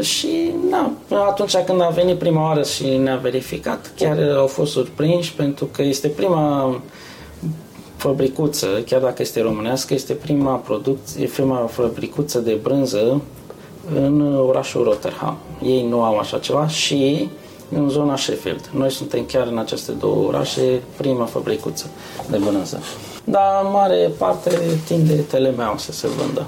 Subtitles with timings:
[0.00, 5.32] Și na, atunci când a venit prima oară și ne-a verificat, chiar au fost surprinși
[5.34, 6.80] pentru că este prima
[7.96, 13.20] fabricuță, chiar dacă este românească, este prima producție, prima fabricuță de brânză
[13.94, 15.36] în orașul Rotterdam.
[15.62, 17.28] Ei nu au așa ceva și
[17.70, 18.70] în zona Sheffield.
[18.74, 21.90] Noi suntem chiar în aceste două orașe prima fabricuță
[22.30, 22.82] de brânză.
[23.24, 26.46] Dar mare parte tinde telemeau să se vândă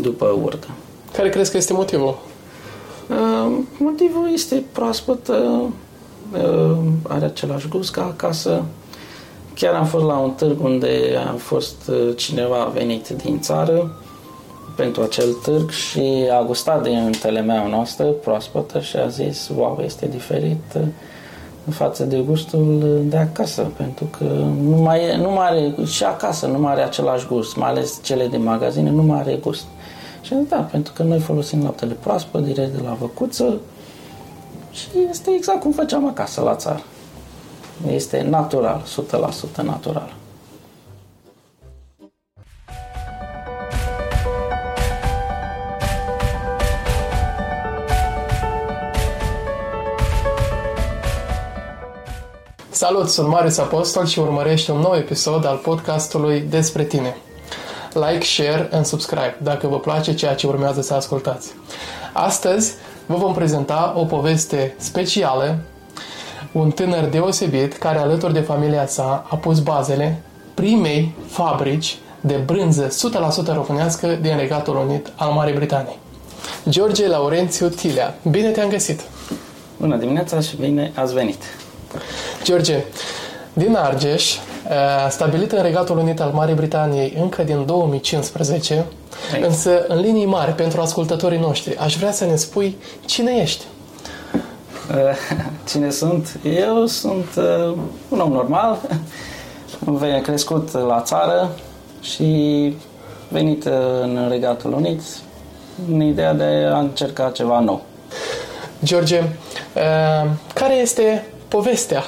[0.00, 0.68] după urtă.
[1.18, 2.18] Care crezi că este motivul?
[3.08, 5.64] Uh, motivul este proaspăt, uh,
[7.08, 8.62] are același gust ca acasă.
[9.54, 13.96] Chiar am fost la un târg unde a fost uh, cineva venit din țară
[14.76, 20.06] pentru acel târg și a gustat din telemea noastră proaspătă și a zis, wow, este
[20.06, 20.82] diferit uh,
[21.66, 24.24] în față de gustul de acasă, pentru că
[24.62, 27.98] nu mai, e, nu mai are, și acasă nu mai are același gust, mai ales
[28.02, 29.64] cele din magazine, nu mai are gust.
[30.22, 33.60] Și da, pentru că noi folosim laptele proaspăt, direct de la văcuță
[34.70, 36.82] și este exact cum făceam acasă, la țară.
[37.90, 38.82] Este natural,
[39.60, 40.16] 100% natural.
[52.70, 57.16] Salut, sunt Marius Apostol și urmărești un nou episod al podcastului Despre tine.
[58.06, 61.48] Like, share and subscribe dacă vă place ceea ce urmează să ascultați.
[62.12, 62.74] Astăzi
[63.06, 65.58] vă vom prezenta o poveste specială,
[66.52, 70.22] un tânăr deosebit care alături de familia sa a pus bazele
[70.54, 72.88] primei fabrici de brânză
[73.52, 75.98] 100% românească din Regatul Unit al Marii Britanii.
[76.68, 79.00] George Laurențiu Tilea, bine te-am găsit!
[79.76, 81.42] Bună dimineața și bine ați venit!
[82.42, 82.84] George,
[83.52, 84.36] din Argeș,
[84.68, 88.86] eh, stabilit în Regatul Unit al Marii Britaniei încă din 2015,
[89.34, 89.44] Aici.
[89.44, 93.64] însă în linii mari pentru ascultătorii noștri, aș vrea să ne spui cine ești.
[94.90, 95.16] Eh,
[95.70, 96.38] cine sunt?
[96.42, 97.76] Eu sunt uh,
[98.08, 98.78] un om normal,
[100.22, 101.50] crescut la țară
[102.00, 102.74] și
[103.28, 103.64] venit
[104.02, 105.02] în Regatul Unit
[105.92, 107.82] în ideea de a încerca ceva nou.
[108.84, 112.04] George, uh, care este povestea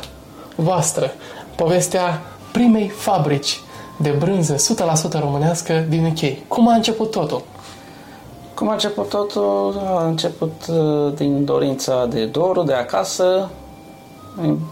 [0.55, 1.13] voastră,
[1.55, 2.23] povestea
[2.53, 3.61] primei fabrici
[3.97, 6.49] de brânză 100% românească din UK.
[6.49, 7.43] Cum a început totul?
[8.55, 9.81] Cum a început totul?
[9.85, 13.51] A început uh, din dorința de dorul, de acasă.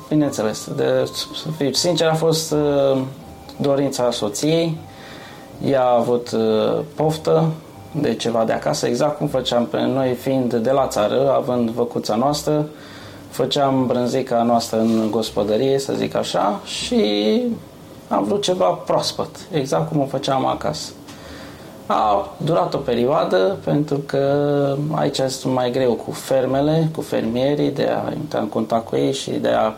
[0.09, 3.01] Bineînțeles, de, să fiu sincer, a fost uh,
[3.57, 4.77] dorința soției.
[5.65, 7.53] Ea a avut uh, poftă
[7.93, 12.15] de ceva de acasă, exact cum făceam pe noi fiind de la țară, având văcuța
[12.15, 12.67] noastră,
[13.31, 17.43] făceam brânzica noastră în gospodărie, să zic așa, și
[18.09, 20.93] am vrut ceva proaspăt, exact cum o făceam acasă.
[21.87, 27.85] A durat o perioadă pentru că aici este mai greu cu fermele, cu fermierii, de
[27.85, 29.73] a intra în contact cu ei și de a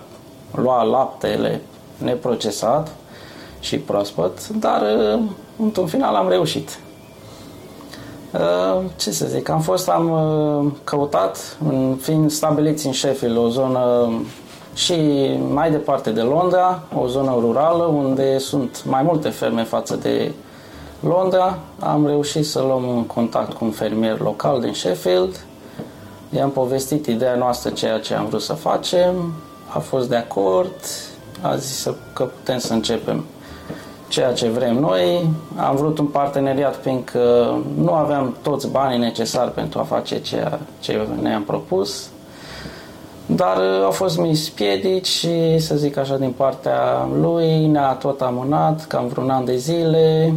[0.54, 1.60] lua laptele
[1.98, 2.94] neprocesat
[3.60, 4.82] și proaspăt, dar
[5.58, 6.78] într-un final am reușit.
[8.32, 11.58] Uh, ce să zic, am fost, am uh, căutat,
[12.00, 14.12] fiind stabiliți în Sheffield, o zonă
[14.74, 14.94] și
[15.52, 20.32] mai departe de Londra, o zonă rurală unde sunt mai multe ferme față de
[21.00, 21.58] Londra.
[21.78, 25.44] Am reușit să luăm un contact cu un fermier local din Sheffield.
[26.36, 29.32] I-am povestit ideea noastră, ceea ce am vrut să facem.
[29.68, 30.74] A fost de acord,
[31.40, 33.24] a zis că putem să începem
[34.08, 35.30] ceea ce vrem noi.
[35.56, 41.06] Am vrut un parteneriat fiindcă nu aveam toți banii necesari pentru a face ceea ce
[41.20, 42.08] ne-am propus.
[43.34, 48.20] Dar uh, au fost mici piedici și, să zic așa, din partea lui ne-a tot
[48.20, 50.34] amânat, cam vreun an de zile.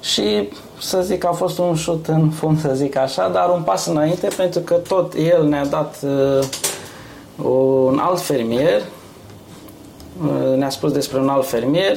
[0.00, 0.48] Și
[0.80, 3.86] să zic că a fost un șut în fund, să zic așa, dar un pas
[3.86, 6.44] înainte pentru că tot el ne-a dat uh,
[7.88, 8.82] un alt fermier,
[10.22, 11.96] uh, ne-a spus despre un alt fermier.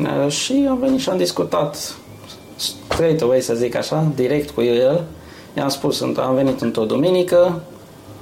[0.00, 1.94] Uh, și am venit și am discutat
[2.56, 5.04] straight away, să zic așa, direct cu el.
[5.56, 7.60] I-am spus, am venit într-o duminică,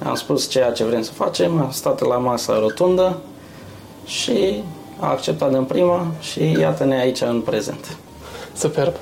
[0.03, 3.17] am spus ceea ce vrem să facem, am stat la masa rotundă
[4.05, 4.63] și
[4.99, 7.97] a acceptat în prima și iată-ne aici în prezent.
[8.55, 8.93] Superb!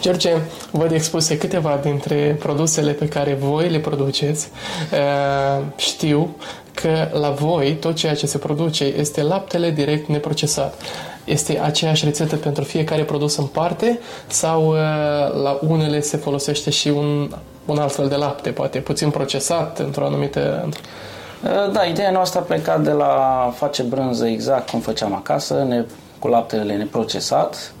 [0.00, 0.36] George,
[0.70, 4.50] văd expuse câteva dintre produsele pe care voi le produceți.
[4.92, 6.36] Uh, știu
[6.74, 10.82] că la voi tot ceea ce se produce este laptele direct neprocesat.
[11.24, 14.76] Este aceeași rețetă pentru fiecare produs în parte sau uh,
[15.42, 17.30] la unele se folosește și un,
[17.68, 20.68] un alt fel de lapte, poate puțin procesat într-o anumită...
[21.44, 25.84] Uh, da, ideea noastră a plecat de la face brânză exact cum făceam acasă, ne,
[26.18, 27.72] cu laptele neprocesat.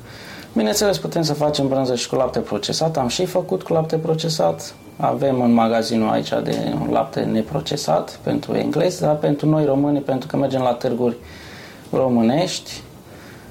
[0.52, 2.96] Bineînțeles, putem să facem brânză și cu lapte procesat.
[2.96, 4.74] Am și făcut cu lapte procesat.
[4.96, 10.28] avem în magazinul aici de un lapte neprocesat pentru englezi, dar pentru noi români, pentru
[10.28, 11.16] că mergem la târguri
[11.92, 12.82] românești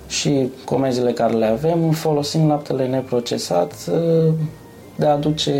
[0.07, 4.33] și comenzile care le avem, folosim laptele neprocesat uh,
[4.97, 5.53] de a aduce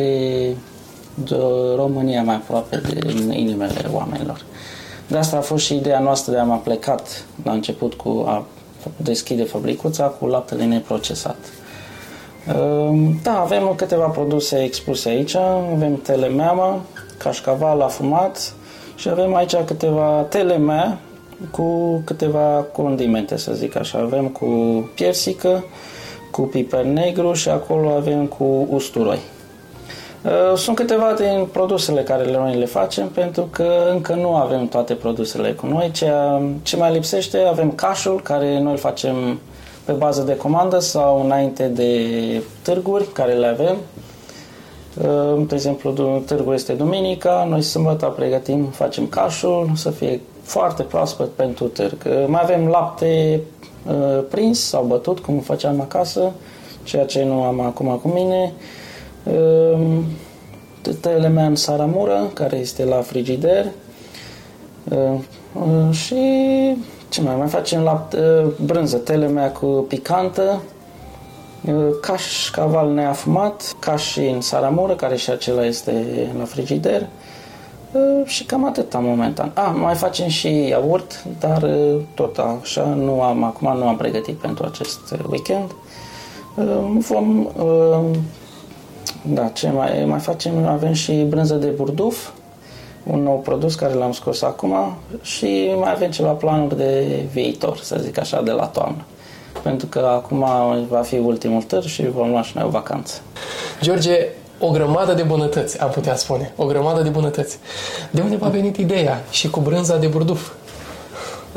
[1.76, 4.42] România mai aproape de inimele oamenilor.
[5.08, 8.46] De asta a fost și ideea noastră de a m-a plecat la început cu a
[8.98, 11.38] deschide fabricuța cu laptele neprocesat.
[12.48, 15.36] Ehm, da, avem câteva produse expuse aici.
[15.74, 16.86] Avem telemeamă,
[17.18, 18.54] cașcaval afumat
[18.96, 21.00] și avem aici câteva telemea
[21.52, 23.98] cu câteva condimente, să zic așa.
[23.98, 24.46] Avem cu
[24.96, 25.64] piersică,
[26.32, 29.20] cu piper negru și acolo avem cu usturoi.
[30.28, 34.94] Ehm, sunt câteva din produsele care noi le facem pentru că încă nu avem toate
[34.94, 35.92] produsele cu noi.
[35.94, 39.40] Ceea ce mai lipsește avem cașul care noi îl facem
[39.86, 42.02] pe bază de comandă sau înainte de
[42.62, 43.76] târguri care le avem.
[45.02, 45.92] Uh, de exemplu,
[46.26, 51.98] târgul este duminica, noi sâmbătă pregătim, facem cașul să fie foarte proaspăt pentru târg.
[52.06, 53.42] Uh, mai avem lapte
[53.90, 56.32] uh, prins sau bătut, cum făceam acasă,
[56.84, 58.54] ceea ce nu am acum cu mine.
[60.82, 63.66] Tătele mea în saramură, care este la frigider.
[65.92, 66.16] Și
[67.10, 67.36] ce mai?
[67.36, 68.18] Mai facem lapte,
[68.66, 70.62] brânză, telemea cu picantă,
[72.02, 76.06] caș caval neafumat, caș în saramură, care și acela este
[76.38, 77.08] la frigider
[78.26, 79.52] și cam atât am momentan.
[79.54, 81.70] A, mai facem și iaurt, dar
[82.14, 85.00] tot așa, nu am, acum nu am pregătit pentru acest
[85.30, 85.72] weekend.
[86.98, 87.48] Vom,
[89.22, 90.66] da, ce mai, mai facem?
[90.66, 92.30] Avem și brânză de burduf,
[93.04, 97.98] un nou produs care l-am scos acum și mai avem ceva planuri de viitor, să
[98.02, 99.06] zic așa, de la toamnă.
[99.64, 100.46] Pentru că acum
[100.90, 103.22] va fi ultimul târg și vom lua și noi o vacanță.
[103.82, 104.28] George,
[104.60, 106.54] o grămadă de bunătăți, am putea spune.
[106.56, 107.60] O grămadă de bunătăți.
[108.12, 110.52] De unde v-a venit ideea și cu brânza de burduf?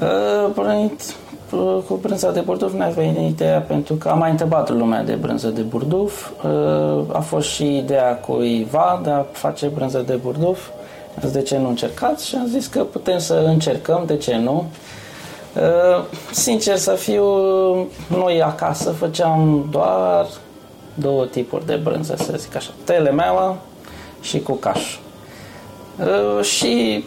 [0.00, 5.12] Uh, cu brânza de burduf ne-a venit ideea pentru că am mai întrebat lumea de
[5.12, 6.30] brânză de burduf.
[6.44, 10.68] Uh, a fost și ideea cuiva de a face brânză de burduf
[11.32, 12.26] de ce nu încercați?
[12.26, 14.66] Și am zis că putem să încercăm, de ce nu?
[15.56, 17.24] Uh, sincer să fiu,
[18.06, 20.26] noi acasă făceam doar
[20.94, 22.70] două tipuri de brânză, să zic așa.
[22.84, 23.56] Telemeaua
[24.20, 24.98] și cu caș.
[25.98, 27.04] Uh, și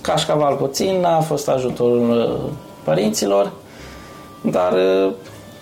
[0.00, 2.52] cașcaval puțin a fost ajutorul uh,
[2.84, 3.52] părinților,
[4.40, 4.72] dar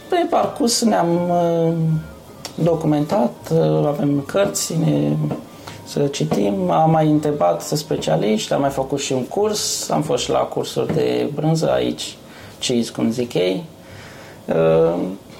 [0.09, 1.31] pe parcurs ne-am
[2.55, 3.53] documentat,
[3.87, 5.17] avem cărți, ne
[5.87, 6.71] să citim.
[6.71, 10.95] Am mai întrebat specialiști, am mai făcut și un curs, am fost și la cursuri
[10.95, 12.17] de brânză aici,
[12.59, 13.65] cheese, cum zic ei.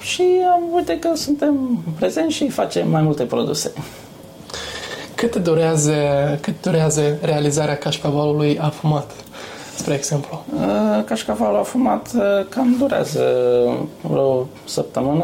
[0.07, 0.23] Uh, și
[0.53, 3.73] am uite că suntem prezenți și facem mai multe produse.
[5.15, 5.93] Cât durează,
[6.41, 9.11] cât durează realizarea cașcavalului afumat,
[9.75, 10.43] spre exemplu?
[10.53, 13.21] Uh, cașcavalul afumat uh, cam durează
[14.01, 15.23] vreo săptămână,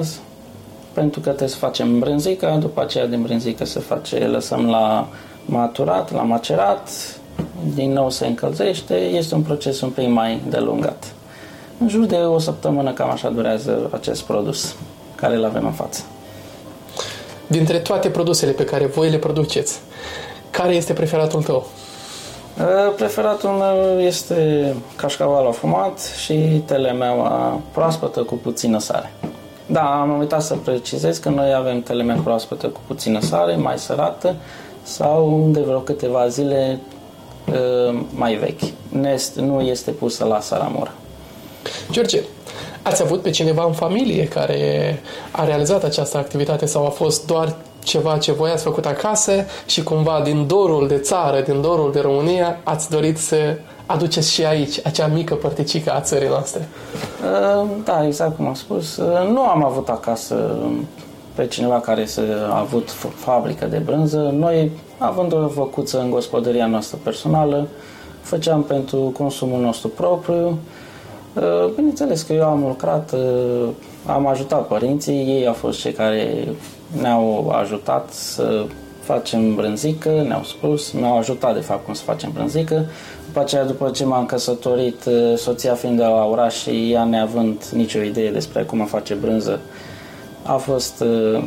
[0.93, 5.07] pentru că trebuie să facem brânzica, după aceea din brânzică se face, lăsăm la
[5.45, 6.89] maturat, la macerat,
[7.73, 11.13] din nou se încălzește, este un proces un pic mai delungat.
[11.83, 14.75] În jur de o săptămână cam așa durează acest produs
[15.15, 16.01] care îl avem în față.
[17.47, 19.79] Dintre toate produsele pe care voi le produceți,
[20.49, 21.67] care este preferatul tău?
[22.95, 26.33] Preferatul meu este cașcaval afumat și
[26.65, 29.13] telemeaua proaspătă cu puțină sare.
[29.65, 34.35] Da, am uitat să precizez că noi avem telemea proaspătă cu puțină sare, mai sărată
[34.83, 36.79] sau de vreo câteva zile
[37.47, 38.71] uh, mai vechi.
[38.89, 40.91] Nest nu este pusă la saramură.
[41.93, 42.21] George,
[42.81, 44.99] ați avut pe cineva în familie care
[45.31, 49.31] a realizat această activitate sau a fost doar ceva ce voi ați făcut acasă
[49.65, 53.35] și cumva din dorul de țară, din dorul de România, ați dorit să
[53.85, 56.67] aduceți și aici acea mică părticică a țării noastre.
[57.23, 58.97] Uh, da, exact cum am spus.
[58.97, 60.57] Uh, nu am avut acasă
[61.35, 62.21] pe cineva care să
[62.51, 64.33] a avut fabrică de brânză.
[64.37, 67.67] Noi, având o făcuță în gospodăria noastră personală,
[68.21, 70.57] făceam pentru consumul nostru propriu.
[71.33, 73.15] Uh, bineînțeles că eu am lucrat,
[74.05, 76.47] am ajutat părinții, ei au fost cei care
[77.01, 78.65] ne-au ajutat să
[79.03, 82.85] facem brânzică, ne-au spus, ne-au ajutat de fapt cum să facem brânzică.
[83.25, 87.63] După aceea, după ce m-am căsătorit, uh, soția fiind de la oraș și ea neavând
[87.73, 89.59] nicio idee despre cum a face brânză,
[90.43, 91.43] a fost uh,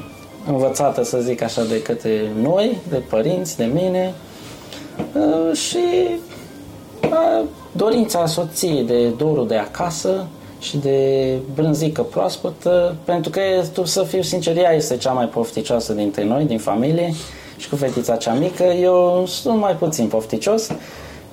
[0.47, 4.15] învățată, să zic așa, de către noi, de părinți, de mine
[5.13, 5.79] uh, și
[7.77, 10.27] dorința soției de dorul de acasă
[10.59, 13.41] și de brânzică proaspătă, pentru că,
[13.73, 17.13] tu să fiu sincer, ea este cea mai pofticioasă dintre noi, din familie,
[17.57, 18.65] și cu fetița cea mică.
[18.65, 20.71] Eu sunt mai puțin pofticios,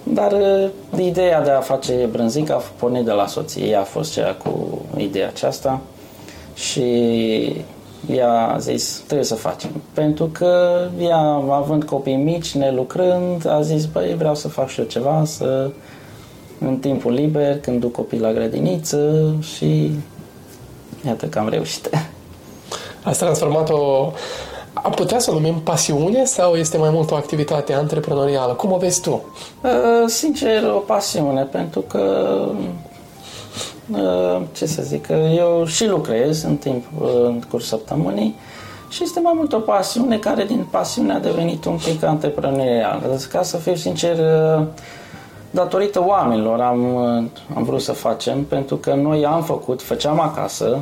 [0.04, 0.70] dar uh,
[1.00, 3.66] ideea de a face brânzică a pornit de la soție.
[3.66, 5.82] Ea a fost cea cu ideea aceasta
[6.54, 6.84] și
[8.12, 9.70] ea a zis, trebuie să facem.
[9.94, 11.20] Pentru că ea,
[11.50, 15.70] având copii mici, ne lucrând, a zis, băi, vreau să fac și eu ceva, să
[16.68, 19.92] în timpul liber, când duc copii la grădiniță și
[21.06, 21.90] iată că am reușit.
[23.04, 24.12] Ați transformat o...
[24.74, 28.54] A putea să o numim pasiune sau este mai mult o activitate antreprenorială?
[28.54, 29.26] Cum o vezi tu?
[29.64, 29.72] Uh,
[30.06, 32.46] sincer, o pasiune, pentru că
[33.92, 36.86] uh, ce să zic, eu și lucrez în timp,
[37.24, 38.36] în curs săptămânii
[38.94, 43.20] și este mai mult o pasiune care din pasiune a devenit un pic antreprenorial.
[43.32, 44.66] Ca să fiu sincer, uh,
[45.54, 46.98] datorită oamenilor am,
[47.56, 50.78] am vrut să facem, pentru că noi am făcut, făceam acasă,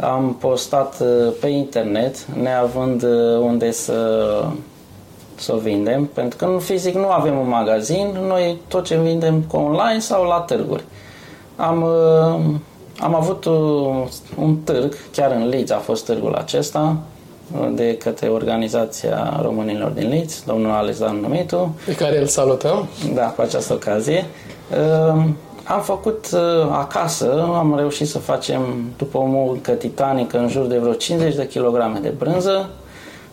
[0.00, 4.28] am postat uh, pe internet, neavând uh, unde să,
[5.34, 9.40] să o vindem, pentru că în fizic nu avem un magazin, noi tot ce vindem
[9.40, 10.84] cu online sau la târguri.
[11.56, 12.44] Am, uh,
[12.98, 13.44] am avut
[14.38, 16.96] un târg, chiar în Leeds a fost târgul acesta,
[17.74, 21.74] de către Organizația Românilor din Leeds, domnul Alexandru Numitu.
[21.86, 22.88] Pe care îl salutăm.
[23.14, 24.26] Da, cu această ocazie.
[25.64, 28.60] Am făcut uh, acasă, am reușit să facem,
[28.96, 32.70] după o muncă titanică, în jur de vreo 50 de kilograme de brânză,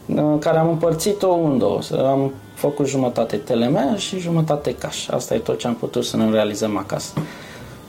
[0.05, 1.79] uh, care am împărțit-o în două.
[1.97, 5.07] Am făcut jumătate telemea și jumătate caș.
[5.07, 7.13] Asta e tot ce am putut să ne realizăm acasă.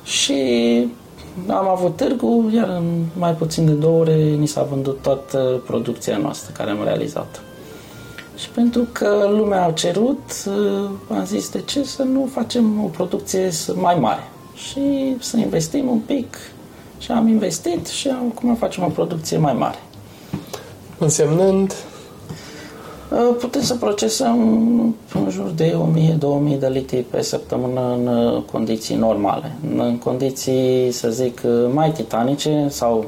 [0.05, 0.35] Și
[1.49, 6.17] am avut târgu, iar în mai puțin de două ore ni s-a vândut toată producția
[6.17, 7.43] noastră care am realizat.
[8.37, 12.87] Și pentru că lumea a cerut, uh, am zis de ce să nu facem o
[12.87, 16.37] producție mai mare și să investim un pic.
[16.99, 19.79] Și am investit și acum facem o producție mai mare.
[20.99, 21.75] Însemnând?
[23.13, 24.39] Uh, putem să procesăm
[25.15, 25.77] în jur de
[26.55, 29.57] 1000-2000 de litri pe săptămână în uh, condiții normale.
[29.77, 33.05] În condiții, să zic, uh, mai titanice sau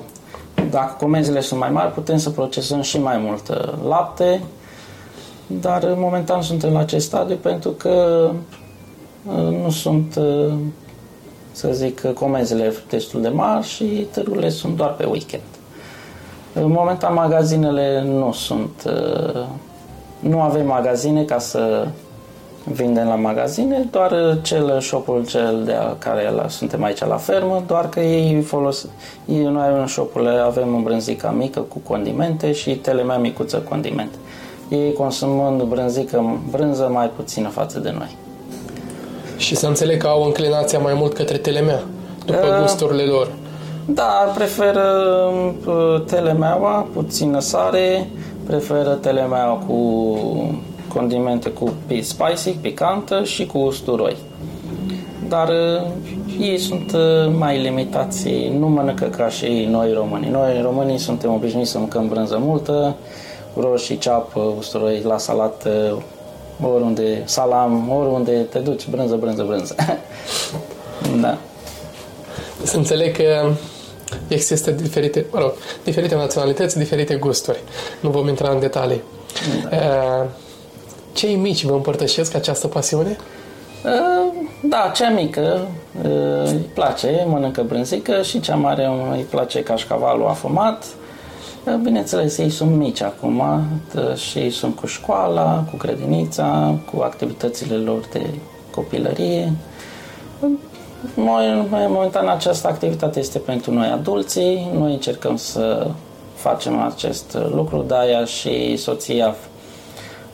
[0.70, 4.42] dacă comenzile sunt mai mari, putem să procesăm și mai mult lapte,
[5.46, 8.30] dar momentan suntem la acest stadiu pentru că
[9.62, 10.18] nu sunt
[11.52, 15.42] să zic, comenzile destul de mari și târgurile sunt doar pe weekend.
[16.52, 19.42] În momentan magazinele nu sunt, uh,
[20.28, 21.88] nu avem magazine ca să
[22.64, 27.88] vindem la magazine, doar cel shopul cel de care la, suntem aici la fermă, doar
[27.88, 28.86] că ei folos,
[29.24, 34.16] ei, noi în shopul avem brânzica mică cu condimente și telemea micuță condimente.
[34.68, 38.16] Ei consumând brânzică, brânză mai puțină față de noi.
[39.36, 41.82] Și să înțeleg că au înclinația mai mult către telemea,
[42.26, 43.28] după uh, gusturile lor.
[43.86, 44.82] Da, preferă
[45.66, 48.08] uh, telemeaua, puțină sare,
[48.46, 54.16] preferă telemeaua cu condimente cu spicy, picantă și cu usturoi.
[55.28, 55.86] Dar uh,
[56.40, 60.30] ei sunt uh, mai limitați, nu mănâncă ca și noi românii.
[60.30, 62.94] Noi românii suntem obișnuiți să mâncăm brânză multă,
[63.56, 66.02] roșii, ceapă, usturoi la salată,
[66.62, 69.74] oriunde, salam, oriunde te duci, brânză, brânză, brânză.
[71.22, 71.38] da.
[72.62, 73.50] Să înțeleg că
[74.28, 75.52] există diferite, mă rog,
[75.84, 77.58] diferite naționalități, diferite gusturi.
[78.00, 79.02] Nu vom intra în detalii.
[79.70, 79.76] Da.
[79.76, 80.28] Uh,
[81.12, 83.16] cei mici vă împărtășesc această pasiune?
[83.84, 85.68] Uh, da, cea mică
[86.02, 90.84] uh, îi place, mănâncă brânzică și cea mare îi place cașcavalul afumat
[91.82, 93.42] Bineînțeles, ei sunt mici acum
[94.14, 98.26] și ei sunt cu școala, cu grădinița, cu activitățile lor de
[98.70, 99.52] copilărie.
[101.14, 104.70] Noi, momentan, această activitate este pentru noi adulții.
[104.78, 105.86] Noi încercăm să
[106.34, 109.34] facem acest lucru, de aia și soția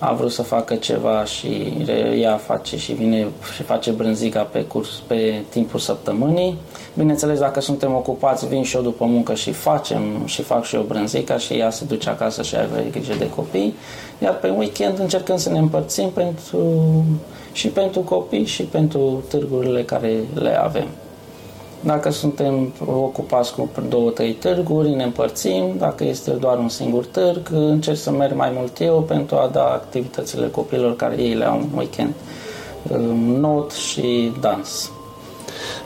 [0.03, 1.73] a vrut să facă ceva și
[2.21, 6.57] ea face și vine și face brânzica pe curs pe timpul săptămânii.
[6.95, 10.83] Bineînțeles, dacă suntem ocupați, vin și eu după muncă și facem și fac și eu
[10.83, 13.75] brânzica și ea se duce acasă și are grijă de copii.
[14.19, 16.59] Iar pe weekend încercăm să ne împărțim pentru,
[17.53, 20.87] și pentru copii și pentru târgurile care le avem.
[21.81, 25.75] Dacă suntem ocupați cu două, trei târguri, ne împărțim.
[25.79, 29.65] Dacă este doar un singur târg, încerc să merg mai mult eu pentru a da
[29.65, 32.15] activitățile copilor care ei le au în weekend.
[33.41, 34.91] Not și dans.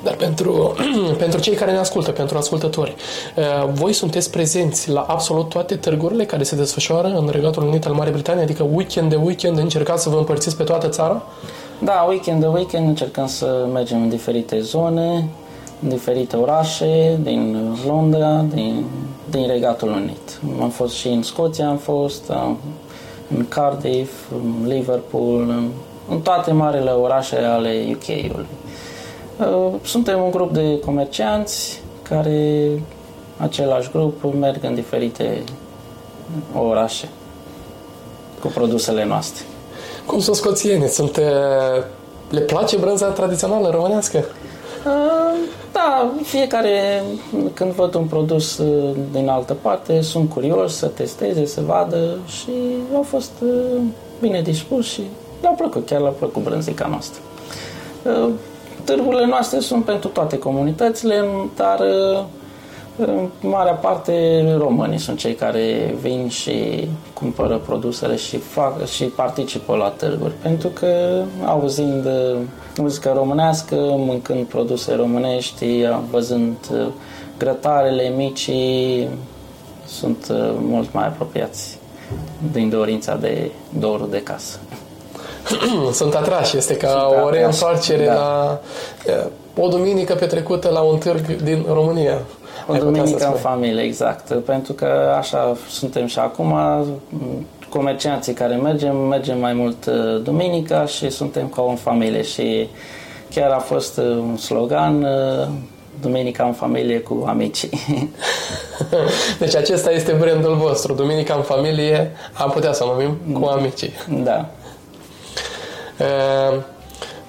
[0.02, 0.74] Dar pentru,
[1.18, 2.94] pentru cei care ne ascultă, pentru ascultători,
[3.36, 7.92] uh, voi sunteți prezenți la absolut toate târgurile care se desfășoară în Regatul Unit al
[7.92, 8.42] Marii Britanii?
[8.42, 11.22] Adică weekend de weekend încercați să vă împărțiți pe toată țara?
[11.78, 15.24] Da, weekend de weekend încercăm să mergem în diferite zone, în
[15.88, 18.85] diferite orașe, din Londra, din,
[19.31, 20.41] din Regatul Unit.
[20.61, 22.59] Am fost și în Scoția, am fost, am,
[23.37, 25.69] în Cardiff, în Liverpool, în,
[26.09, 28.47] în toate marile orașe ale UK-ului.
[29.38, 32.71] Uh, suntem un grup de comercianți care,
[33.37, 35.43] același grup, merg în diferite
[36.59, 37.09] orașe
[38.41, 39.45] cu produsele noastre.
[40.07, 40.88] Cum sunt scoțieni?
[40.88, 41.21] Sunt,
[42.31, 44.25] le place brânza tradițională românească?
[44.87, 45.38] Uh,
[45.73, 47.03] da, fiecare,
[47.55, 52.50] când văd un produs uh, din altă parte, sunt curios să testeze, să vadă și
[52.95, 53.81] au fost uh,
[54.21, 55.03] bine dispuși și
[55.41, 57.21] le-a plăcut, chiar le-a plăcut brânzica noastră.
[58.85, 61.25] Târgurile noastre sunt pentru toate comunitățile,
[61.57, 61.81] dar
[62.96, 69.76] în marea parte românii sunt cei care vin și cumpără produsele și, fac, și participă
[69.76, 72.36] la târguri, pentru că auzind uh,
[72.76, 75.66] muzică românească, mâncând produse românești,
[76.10, 76.86] văzând uh,
[77.38, 78.50] grătarele mici,
[79.86, 81.78] sunt uh, mult mai apropiați
[82.52, 84.58] din dorința de dorul de casă.
[85.92, 88.12] sunt atrași, este ca sunt o reîntoarcere da.
[88.14, 88.60] la
[89.56, 92.18] o duminică petrecută la un târg din România.
[92.66, 94.33] O duminică în familie, exact.
[94.33, 96.54] Pentru că așa suntem și acum,
[97.68, 102.68] comercianții care mergem, mergem mai mult uh, duminica și suntem ca o familie și
[103.30, 105.49] chiar a fost uh, un slogan uh,
[106.00, 107.71] Duminica în familie cu amicii.
[109.38, 113.92] Deci acesta este brandul vostru, Duminica în familie, am putea să numim cu amicii.
[114.23, 114.49] Da.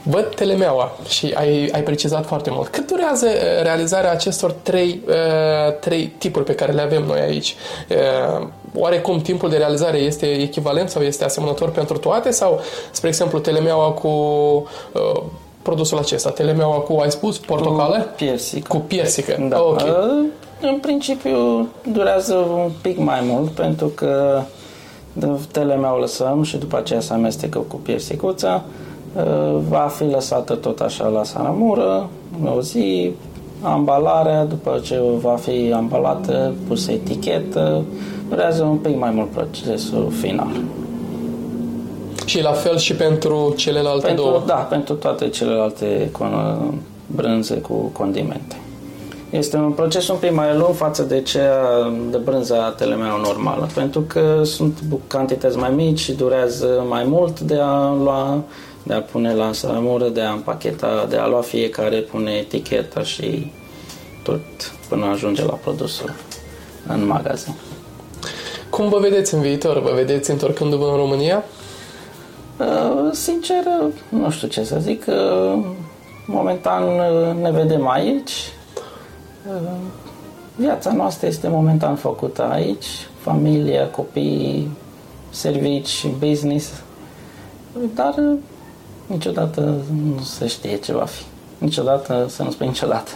[0.05, 2.67] Uh, Văd telemeaua și ai, ai precizat foarte mult.
[2.67, 7.55] Cât durează uh, realizarea acestor trei, uh, trei tipuri pe care le avem noi aici?
[7.89, 12.31] Uh, oarecum timpul de realizare este echivalent sau este asemănător pentru toate?
[12.31, 12.59] Sau,
[12.91, 15.21] spre exemplu, telemeaua cu uh,
[15.61, 17.97] produsul acesta, telemeaua cu, ai spus, portocale?
[17.97, 18.67] Cu piersică.
[18.67, 19.61] Cu piersică, da.
[19.61, 19.89] Okay.
[19.89, 20.25] Uh,
[20.61, 24.41] în principiu durează un pic mai mult pentru că
[25.51, 28.94] telemea o lăsăm și după aceea se amestecă cu piersicuța Uh,
[29.69, 32.09] va fi lăsată tot așa la saramură,
[32.55, 33.11] o zi,
[33.61, 37.83] ambalarea, după ce va fi ambalată, pusă etichetă,
[38.29, 40.51] durează un pic mai mult procesul final.
[42.25, 44.43] Și la fel și pentru celelalte pentru, două?
[44.45, 46.11] Da, pentru toate celelalte
[47.07, 48.59] brânze cu condimente.
[49.29, 54.01] Este un proces un pic mai lung față de cea de brânza telemea normală, pentru
[54.01, 58.43] că sunt cantități mai mici și durează mai mult de a lua
[58.87, 63.51] de a pune la salamură, de a împacheta, de a lua fiecare, pune eticheta și
[64.23, 64.41] tot
[64.89, 66.13] până ajunge la produsul
[66.87, 67.53] în magazin.
[68.69, 69.81] Cum vă vedeți în viitor?
[69.81, 71.43] Vă vedeți întorcându-vă în România?
[72.59, 73.63] Uh, sincer,
[74.09, 75.05] nu știu ce să zic.
[75.07, 75.65] Uh,
[76.25, 78.31] momentan uh, ne vedem aici.
[80.55, 82.85] Viața noastră este momentan făcută aici.
[83.19, 84.69] Familie, copii,
[85.29, 86.71] servici, business.
[87.93, 88.15] Dar
[89.05, 89.61] niciodată
[90.03, 91.23] nu se știe ce va fi.
[91.57, 93.11] Niciodată să nu spui niciodată.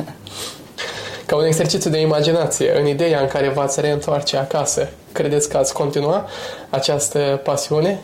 [1.25, 5.73] Ca un exercițiu de imaginație, în ideea în care v-ați reîntoarce acasă, credeți că ați
[5.73, 6.25] continua
[6.69, 7.99] această pasiune?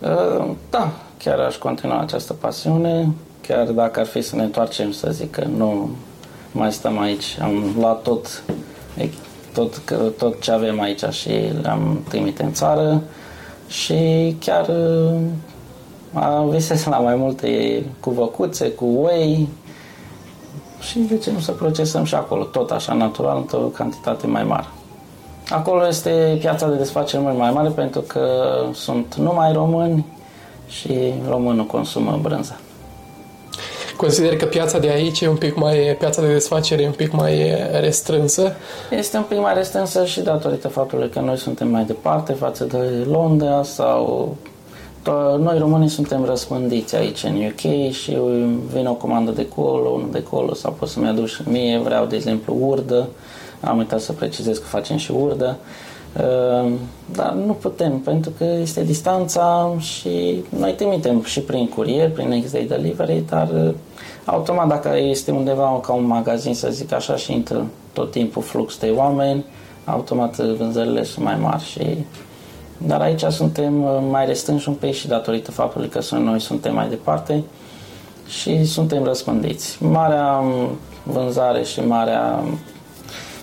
[0.00, 3.08] Uh, da, chiar aș continua această pasiune,
[3.46, 5.90] chiar dacă ar fi să ne întoarcem, să zic că nu
[6.52, 7.36] mai stăm aici.
[7.40, 8.42] Am luat tot,
[9.52, 9.80] tot,
[10.18, 11.30] tot ce avem aici și
[11.62, 13.02] le-am trimite în țară
[13.68, 15.20] și chiar uh,
[16.50, 19.48] visez la mai multe cu văcuțe, cu whey
[20.80, 24.66] și de ce nu să procesăm și acolo, tot așa natural, într-o cantitate mai mare.
[25.50, 28.30] Acolo este piața de desfacere mult mai mare pentru că
[28.72, 30.06] sunt numai români
[30.68, 32.56] și românul consumă brânza.
[33.96, 37.12] Consider că piața de aici e un pic mai, piața de desfacere e un pic
[37.12, 38.52] mai restrânsă?
[38.90, 43.06] Este un pic mai restrânsă și datorită faptului că noi suntem mai departe față de
[43.10, 44.36] Londra sau
[45.38, 48.18] noi românii suntem răspândiți aici în UK și
[48.72, 52.16] vine o comandă de colo, unul de colo sau poți să-mi aduci mie, vreau de
[52.16, 53.08] exemplu urdă,
[53.60, 55.56] am uitat să precizez că facem și urdă,
[56.16, 56.78] ehm,
[57.14, 62.52] dar nu putem pentru că este distanța și noi trimitem și prin curier, prin next
[62.52, 63.74] day delivery, dar
[64.24, 68.78] automat dacă este undeva ca un magazin să zic așa și intră tot timpul flux
[68.78, 69.44] de oameni,
[69.84, 71.80] automat vânzările sunt mai mari și
[72.86, 76.88] dar aici suntem uh, mai restrânși un pic și datorită faptului că noi suntem mai
[76.88, 77.42] departe
[78.28, 79.82] și suntem răspândiți.
[79.84, 80.68] Marea um,
[81.02, 82.58] vânzare și marea um,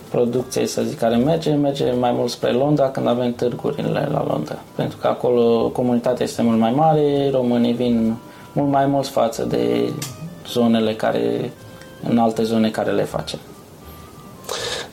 [0.10, 4.58] producție, să zic, care merge, merge mai mult spre Londra când avem târgurile la Londra.
[4.76, 8.16] Pentru că acolo comunitatea este mult mai mare, românii vin
[8.54, 9.94] mult mai mulți față de
[10.48, 11.52] zonele care,
[12.10, 13.40] în alte zone care le facem.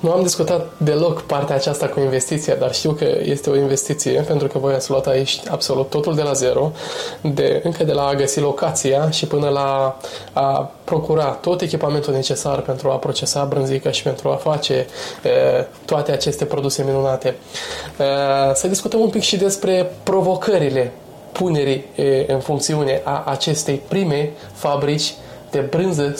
[0.06, 4.46] Nu am discutat deloc partea aceasta cu investiția, dar știu că este o investiție pentru
[4.48, 6.72] că voi ați luat aici absolut totul de la zero,
[7.20, 9.98] de, încă de la a găsi locația și până la
[10.32, 14.86] a procura tot echipamentul necesar pentru a procesa brânzica și pentru a face
[15.22, 17.28] e, toate aceste produse minunate.
[17.28, 20.92] E, să discutăm un pic și despre provocările
[21.32, 25.14] punerii e, în funcțiune a acestei prime fabrici
[25.50, 26.14] de brânză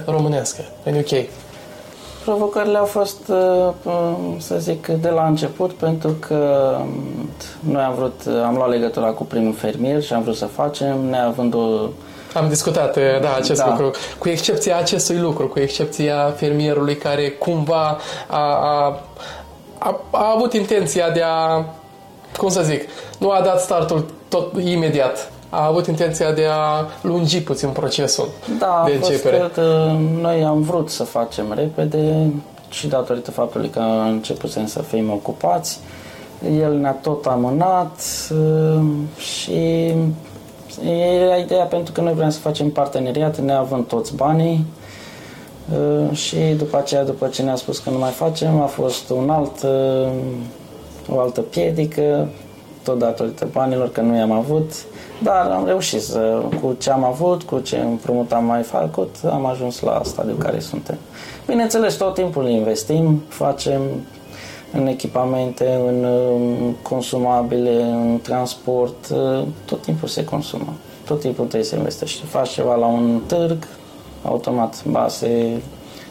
[0.00, 1.28] 100% românească în UK.
[2.28, 7.28] Provocările au fost, uh, uh, să zic, de la început, pentru că um,
[7.72, 11.54] noi am vrut, am luat legătura cu primul fermier și am vrut să facem, neavând
[11.54, 11.88] o
[12.34, 13.68] am discutat, uh, da, acest da.
[13.68, 13.90] lucru.
[14.18, 19.00] Cu excepția acestui lucru, cu excepția fermierului care cumva a, a,
[19.78, 21.64] a, a avut intenția de a,
[22.36, 22.88] cum să zic,
[23.18, 28.82] nu a dat startul tot imediat a avut intenția de a lungi puțin procesul da,
[28.86, 29.36] de începere.
[29.36, 29.60] Fost,
[30.20, 32.30] noi am vrut să facem repede
[32.70, 35.80] și datorită faptului că începusem să fim ocupați,
[36.60, 38.84] el ne-a tot amânat uh,
[39.16, 39.92] și
[41.22, 44.64] era ideea pentru că noi vrem să facem parteneriat neavând toți banii
[45.72, 49.30] uh, și după aceea, după ce ne-a spus că nu mai facem, a fost un
[49.30, 50.08] alt, uh,
[51.08, 52.28] o altă piedică,
[52.90, 54.72] tot datorită banilor, că nu i-am avut
[55.22, 59.46] dar am reușit să, cu ce am avut, cu ce împrumut am mai făcut, am
[59.46, 60.96] ajuns la stadiul care suntem.
[61.46, 63.80] Bineînțeles, tot timpul investim, facem
[64.72, 66.06] în echipamente, în
[66.82, 69.06] consumabile, în transport,
[69.64, 70.72] tot timpul se consumă.
[71.04, 72.24] Tot timpul trebuie să investești.
[72.24, 73.66] Faci ceva la un târg,
[74.24, 75.60] automat, ba, se,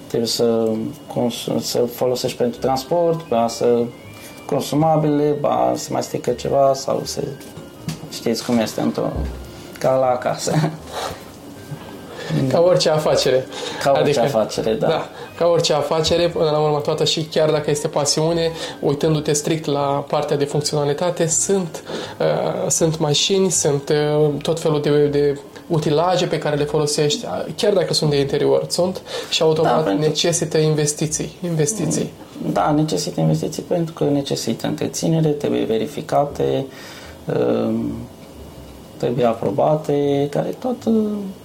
[0.07, 0.69] trebuie să,
[1.13, 3.83] consum, să folosești pentru transport, ba, să
[4.49, 7.23] consumabile, ba, se mai strică ceva sau se
[8.11, 9.11] Știți cum este într-o...
[9.79, 10.51] ca la acasă.
[12.51, 13.47] Ca orice afacere.
[13.83, 14.87] Ca orice adică, afacere, da.
[14.87, 15.09] da.
[15.37, 20.05] Ca orice afacere, până la urmă toată și chiar dacă este pasiune, uitându-te strict la
[20.07, 21.83] partea de funcționalitate, sunt,
[22.19, 27.53] uh, sunt mașini, sunt uh, tot felul de, de utilaje pe care le folosești, uh,
[27.55, 30.07] chiar dacă sunt de interior, sunt și automat da, pentru...
[30.07, 31.37] necesită investiții.
[31.43, 32.11] investiții.
[32.53, 36.65] Da, necesită investiții pentru că necesită întreținere, trebuie verificate,
[37.33, 37.91] Ehm,
[38.97, 40.75] trebuie aprobate, care tot,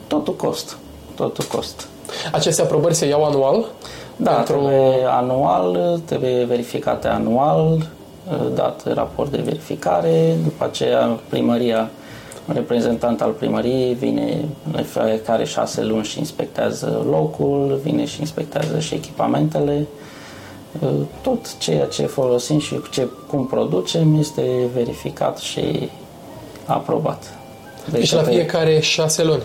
[0.06, 0.76] totul cost.
[1.14, 1.86] Totul cost.
[2.32, 3.66] Aceste aprobări se iau anual?
[4.16, 4.52] Da, pentru...
[4.52, 7.88] trebuie anual, trebuie verificate anual,
[8.54, 11.90] dat raport de verificare, după aceea primăria,
[12.48, 14.44] un reprezentant al primăriei vine
[14.92, 19.86] fiecare șase luni și inspectează locul, vine și inspectează și echipamentele,
[21.22, 24.42] tot ceea ce folosim și ce, cum producem este
[24.74, 25.90] verificat și
[26.66, 27.34] aprobat.
[27.90, 29.42] Deci, deci la fiecare șase luni?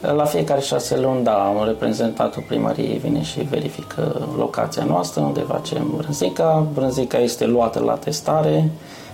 [0.00, 5.92] La fiecare șase luni, da, un reprezentantul primăriei vine și verifică locația noastră unde facem
[5.96, 6.66] brânzica.
[6.74, 8.70] Brânzica este luată la testare,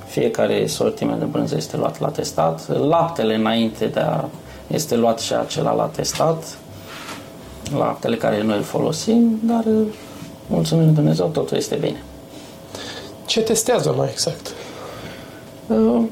[0.07, 2.79] fiecare sortiment de brânză este luat la testat.
[2.89, 4.25] Laptele înainte de a
[4.67, 6.59] este luat și acela la testat,
[7.77, 9.65] laptele care noi îl folosim, dar
[10.49, 12.03] mulțumim Dumnezeu, totul este bine.
[13.27, 14.55] Ce testează mai exact?
[15.67, 16.03] Uh,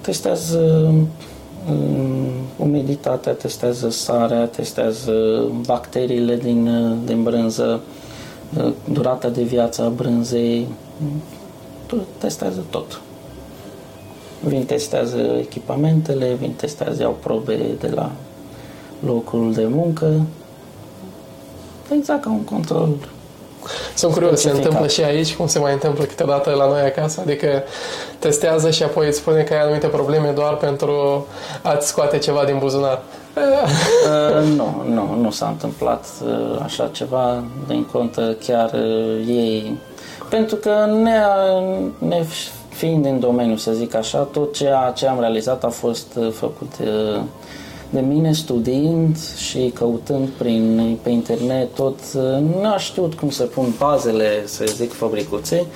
[0.00, 0.92] testează
[1.70, 5.12] uh, umiditatea, testează sarea, testează
[5.66, 7.80] bacteriile din, uh, din brânză,
[8.92, 10.66] durata de viață a brânzei,
[12.18, 13.00] testează tot.
[14.44, 18.10] Vin testează echipamentele, vin testează, iau probe de la
[19.06, 20.20] locul de muncă,
[21.90, 22.96] exact ca un control
[23.94, 27.62] sunt curios, se întâmplă și aici, cum se mai întâmplă câteodată la noi acasă, adică
[28.18, 31.26] testează și apoi îți spune că ai anumite probleme doar pentru
[31.62, 33.02] a-ți scoate ceva din buzunar.
[33.38, 39.78] uh, nu, nu, nu s-a întâmplat uh, așa ceva, din contă chiar uh, ei,
[40.28, 40.70] pentru că
[41.02, 41.16] ne,
[41.98, 42.24] ne
[42.78, 46.72] fiind în domeniu, să zic așa, tot ceea ce am realizat a fost uh, făcut
[46.80, 47.20] uh,
[47.90, 52.12] de mine studiind și căutând prin, pe internet tot,
[52.60, 55.66] nu am știut cum să pun bazele, să zic, fabricuțe,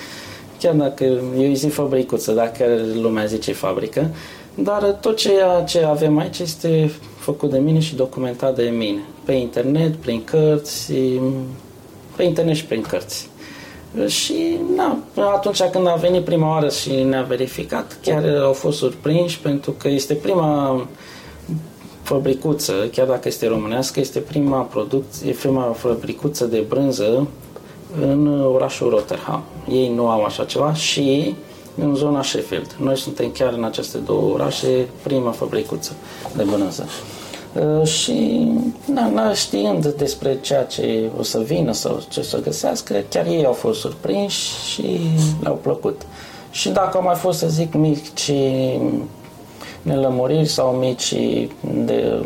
[0.59, 2.65] chiar dacă eu îi zic fabricuță, dacă
[3.01, 4.11] lumea zice fabrică,
[4.55, 9.33] dar tot ceea ce avem aici este făcut de mine și documentat de mine, pe
[9.33, 10.93] internet, prin cărți,
[12.17, 13.31] pe internet și prin cărți.
[14.07, 19.39] Și na, atunci când a venit prima oară și ne-a verificat, chiar au fost surprinși
[19.39, 20.87] pentru că este prima
[22.03, 27.27] fabricuță, chiar dacă este românească, este prima producție, prima fabricuță de brânză
[28.01, 29.43] în orașul Rotterdam.
[29.69, 31.35] Ei nu au așa ceva și
[31.75, 32.77] în zona Sheffield.
[32.81, 35.93] Noi suntem chiar în aceste două orașe prima fabricuță
[36.37, 36.87] de brânză.
[37.53, 38.49] Uh, și
[38.85, 43.27] na, na, știind despre ceea ce o să vină sau ce o să găsească, chiar
[43.27, 45.01] ei au fost surprinși și
[45.41, 46.03] le-au plăcut.
[46.51, 48.31] Și dacă au mai fost, să zic, mici
[49.83, 51.15] nelămuriri sau mici
[51.61, 52.25] de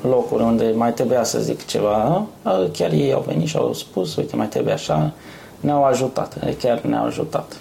[0.00, 2.26] locuri unde mai trebuia să zic ceva,
[2.72, 5.12] chiar ei au venit și au spus, uite, mai trebuie așa,
[5.60, 7.60] ne-au ajutat, chiar ne-au ajutat.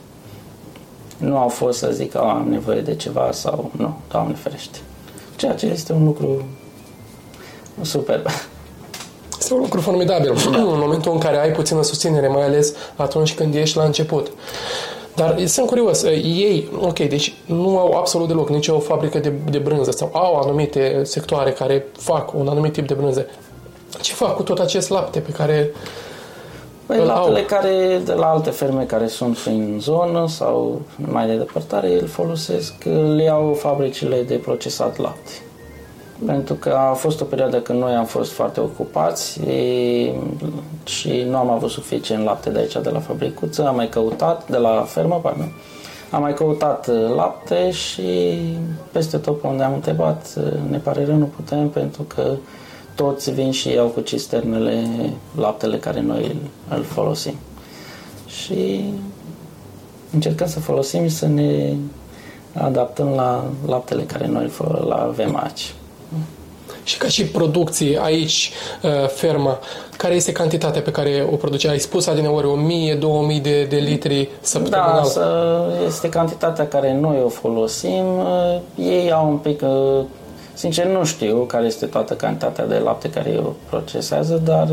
[1.17, 4.78] Nu au fost să zic că am nevoie de ceva sau nu, Doamne ferește.
[5.36, 6.46] Ceea ce este un lucru
[7.82, 8.26] superb.
[9.39, 10.34] Este un lucru formidabil.
[10.52, 10.58] Da.
[10.74, 14.32] În momentul în care ai puțină susținere, mai ales atunci când ești la început.
[15.17, 19.91] Dar sunt curios, ei, ok, deci nu au absolut deloc nicio fabrică de, de brânză
[19.91, 23.25] sau au anumite sectoare care fac un anumit tip de brânză.
[24.01, 25.71] Ce fac cu tot acest lapte pe care
[26.86, 27.45] Păi laptele au?
[27.45, 32.73] care de la alte ferme care sunt în zonă sau mai de depărtare, îl folosesc,
[33.15, 35.32] le iau fabricile de procesat lapte
[36.25, 40.13] pentru că a fost o perioadă când noi am fost foarte ocupați e,
[40.84, 44.58] și nu am avut suficient lapte de aici, de la fabricuță, am mai căutat, de
[44.58, 45.51] la fermă, pardon,
[46.12, 48.39] am mai căutat uh, lapte și
[48.91, 52.36] peste tot unde am întrebat, uh, ne pare rău, nu putem pentru că
[52.95, 54.84] toți vin și iau cu cisternele
[55.36, 56.36] laptele care noi
[56.69, 57.34] îl folosim.
[58.27, 58.84] Și
[60.13, 61.73] încercăm să folosim și să ne
[62.53, 65.73] adaptăm la laptele care noi îl avem aici.
[66.88, 69.60] Și ca și producție aici, uh, fermă,
[69.97, 71.69] care este cantitatea pe care o produce?
[71.69, 72.47] Ai spus adineori
[73.38, 75.12] 1000-2000 de, de litri săptămânal.
[75.15, 78.06] Da, este cantitatea care noi o folosim.
[78.17, 80.04] Uh, ei au un pic uh,
[80.54, 84.67] Sincer, nu știu care este toată cantitatea de lapte care o procesează, dar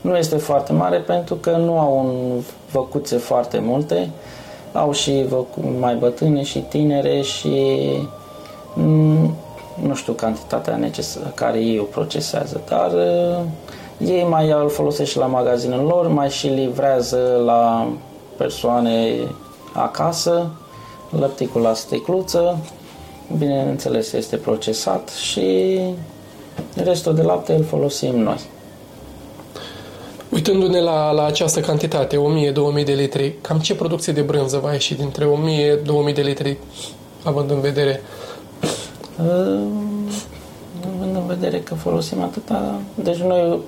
[0.00, 4.10] nu este foarte mare pentru că nu au un văcuțe foarte multe.
[4.72, 5.24] Au și
[5.78, 7.78] mai bătrâne și tinere și
[8.74, 9.34] mm,
[9.82, 13.44] nu știu cantitatea necesară care ei o procesează, dar uh,
[14.08, 17.92] ei mai îl folosesc și la magazinul lor, mai și livrează la
[18.36, 19.14] persoane
[19.72, 20.50] acasă,
[21.18, 22.58] lăpticul la sticluță,
[23.38, 25.80] bineînțeles este procesat și
[26.74, 28.40] restul de lapte îl folosim noi.
[30.32, 32.16] Uitându-ne la, la această cantitate,
[32.80, 35.24] 1000-2000 de litri, cam ce producție de brânză va ieși dintre
[36.10, 36.58] 1000-2000 de litri,
[37.22, 38.00] având în vedere
[40.94, 43.58] Având în vedere că folosim atâta, deci noi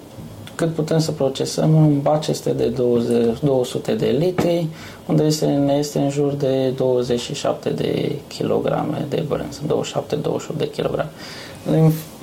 [0.54, 4.66] cât putem să procesăm, un bac este de 20, 200 de litri,
[5.06, 9.60] unde este, ne este în jur de 27 de kilograme de brânză,
[10.54, 11.10] 27-28 de kilograme.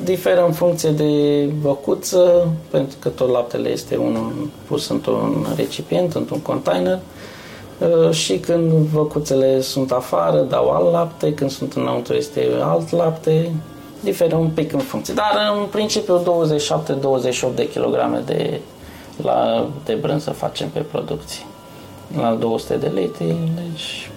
[0.04, 6.40] Diferă în funcție de băcuță, pentru că tot laptele este unul pus într-un recipient, într-un
[6.40, 7.17] container, Uh,
[8.12, 13.52] și când văcuțele sunt afară, dau alt lapte, când sunt înăuntru este alt lapte,
[14.04, 15.14] diferă un pic în funcție.
[15.14, 16.46] Dar în principiu
[17.52, 18.60] 27-28 de kilograme de,
[19.24, 21.46] la, de brânză facem pe producție.
[22.16, 24.10] La 200 de litri, deci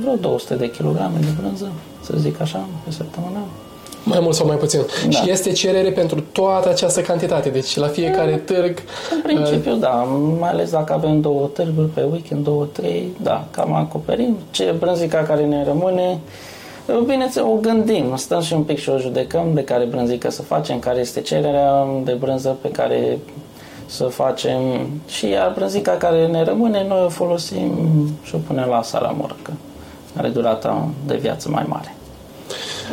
[0.00, 3.38] vreo 200 de kilograme de brânză, să zic așa, pe săptămână.
[4.02, 4.80] Mai mult sau mai puțin.
[5.04, 5.10] Da.
[5.10, 8.40] Și este cerere pentru toată această cantitate, deci la fiecare mm.
[8.44, 8.78] târg...
[9.12, 9.78] În principiu, uh...
[9.80, 10.08] da,
[10.38, 14.36] mai ales dacă avem două târguri pe weekend, două, trei, da, cam acoperim.
[14.50, 16.18] Ce brânzica care ne rămâne,
[17.06, 20.78] Bine, o gândim, stăm și un pic și o judecăm de care brânzică să facem,
[20.78, 23.18] care este cererea de brânză pe care
[23.86, 24.60] să facem
[25.08, 27.72] și iar brânzica care ne rămâne, noi o folosim
[28.22, 29.52] și o punem la salamurcă,
[30.16, 31.94] are durata de viață mai mare.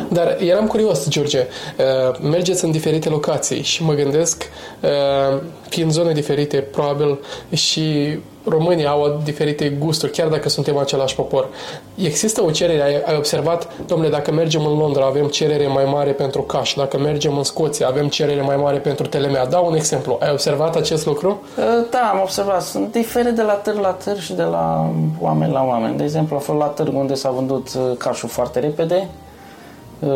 [0.08, 6.12] Dar eram curios, George, uh, mergeți în diferite locații și mă gândesc, uh, fiind zone
[6.12, 7.18] diferite, probabil
[7.52, 11.48] și românii au diferite gusturi, chiar dacă suntem același popor.
[11.94, 16.10] Există o cerere, ai, ai observat, domnule, dacă mergem în Londra avem cerere mai mare
[16.10, 19.46] pentru caș, dacă mergem în Scoția avem cerere mai mare pentru telemea.
[19.46, 20.18] Dau un exemplu.
[20.20, 21.42] Ai observat acest lucru?
[21.58, 22.62] Uh, da, am observat.
[22.62, 25.96] Sunt diferite de la târg la târg și de la oameni la oameni.
[25.96, 29.08] De exemplu, a fost la târg unde s-a vândut cașul foarte repede,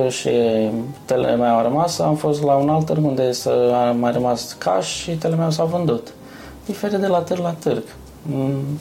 [0.09, 0.31] și
[1.05, 3.31] telemea a rămas, am fost la un alt târg unde
[3.73, 6.13] a mai rămas cash și telemea s-a vândut.
[6.67, 7.83] Diferit de la târg la târg.
[8.23, 8.79] Mm,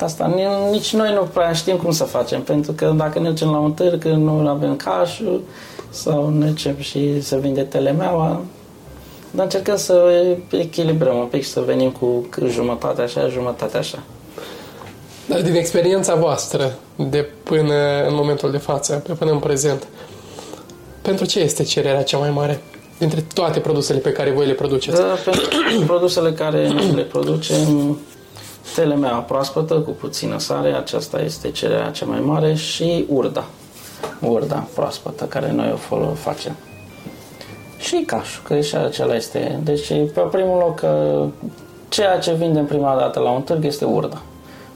[0.00, 0.34] asta
[0.70, 4.04] nici noi nu prea știm cum să facem, pentru că dacă mergem la un târg,
[4.04, 5.20] nu avem cash
[5.90, 8.40] sau mergem și să vinde telemeaua,
[9.30, 13.98] dar încercăm să echilibrăm un pic și să venim cu jumătate așa, jumătate așa.
[15.28, 17.74] Dar din experiența voastră de până
[18.08, 19.86] în momentul de față, pe până în prezent,
[21.04, 22.60] pentru ce este cererea cea mai mare?
[22.98, 25.00] Dintre toate produsele pe care voi le produceți.
[25.00, 25.44] Da, pentru
[25.92, 27.98] produsele care le producem,
[28.74, 33.44] telemea proaspătă cu puțină sare, aceasta este cererea cea mai mare și urda.
[34.20, 36.56] Urda proaspătă care noi o facem.
[37.78, 39.60] Și cașul, că și acela este.
[39.62, 41.28] Deci, pe primul loc, uh,
[41.88, 44.22] ceea ce vindem prima dată la un târg este urda.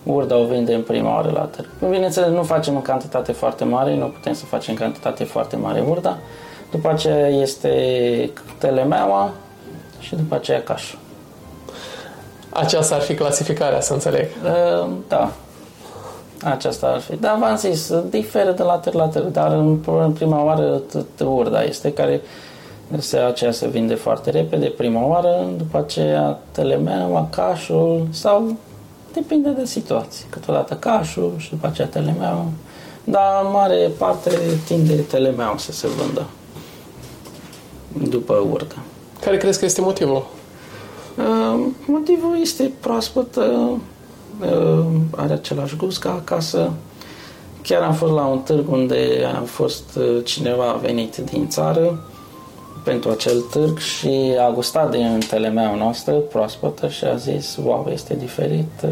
[0.08, 1.68] Urda o vindem prima oară la târg.
[1.90, 5.84] Bineînțeles, nu facem în cantitate foarte mare, nu putem să facem în cantitate foarte mare
[5.88, 6.18] urda.
[6.70, 9.30] După aceea este telemeaua
[10.00, 10.98] și după aceea cașul.
[12.50, 14.26] Aceasta ar fi clasificarea, să înțeleg.
[14.44, 15.30] Uh, Da,
[16.44, 17.16] aceasta ar fi.
[17.16, 21.24] Da, v-am zis, diferă de la târg la târg, dar în în prima oară t-
[21.24, 22.20] urda este care
[22.98, 28.56] se, aceea se vinde foarte repede, prima oară, după aceea telemeaua, cașul sau
[29.12, 30.26] depinde de situație.
[30.30, 32.46] Câteodată cașul și după aceea telemeaua.
[33.04, 34.30] Dar în mare parte
[34.66, 36.26] tinde telemeaua să se vândă
[38.08, 38.74] după urdă.
[39.20, 40.26] Care crezi că este motivul?
[41.16, 43.76] Uh, motivul este proaspăt, uh,
[44.40, 44.84] uh,
[45.16, 46.72] are același gust ca acasă.
[47.62, 52.04] Chiar am fost la un târg unde a fost uh, cineva venit din țară
[52.88, 58.14] pentru acel târg și a gustat din telemea noastră proaspătă și a zis, wow, este
[58.14, 58.90] diferit uh,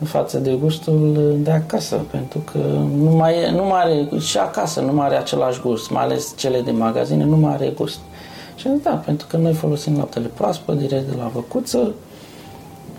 [0.00, 2.58] în față de gustul de acasă, pentru că
[2.96, 6.32] nu mai, e- nu mai are, și acasă nu mai are același gust, mai ales
[6.36, 7.98] cele de magazine, nu mai are gust.
[8.54, 11.94] Și am zis, da, pentru că noi folosim laptele proaspăt, direct de la văcuță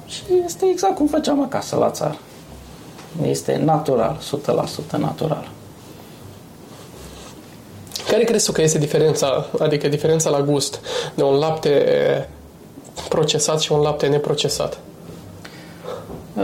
[0.05, 2.17] și este exact cum făceam acasă, la țară.
[3.23, 4.17] Este natural,
[4.95, 5.54] 100% natural.
[8.09, 10.79] Care crezi tu că este diferența, adică diferența la gust
[11.15, 12.29] de un lapte
[13.09, 14.79] procesat și un lapte neprocesat?
[16.35, 16.43] Uh,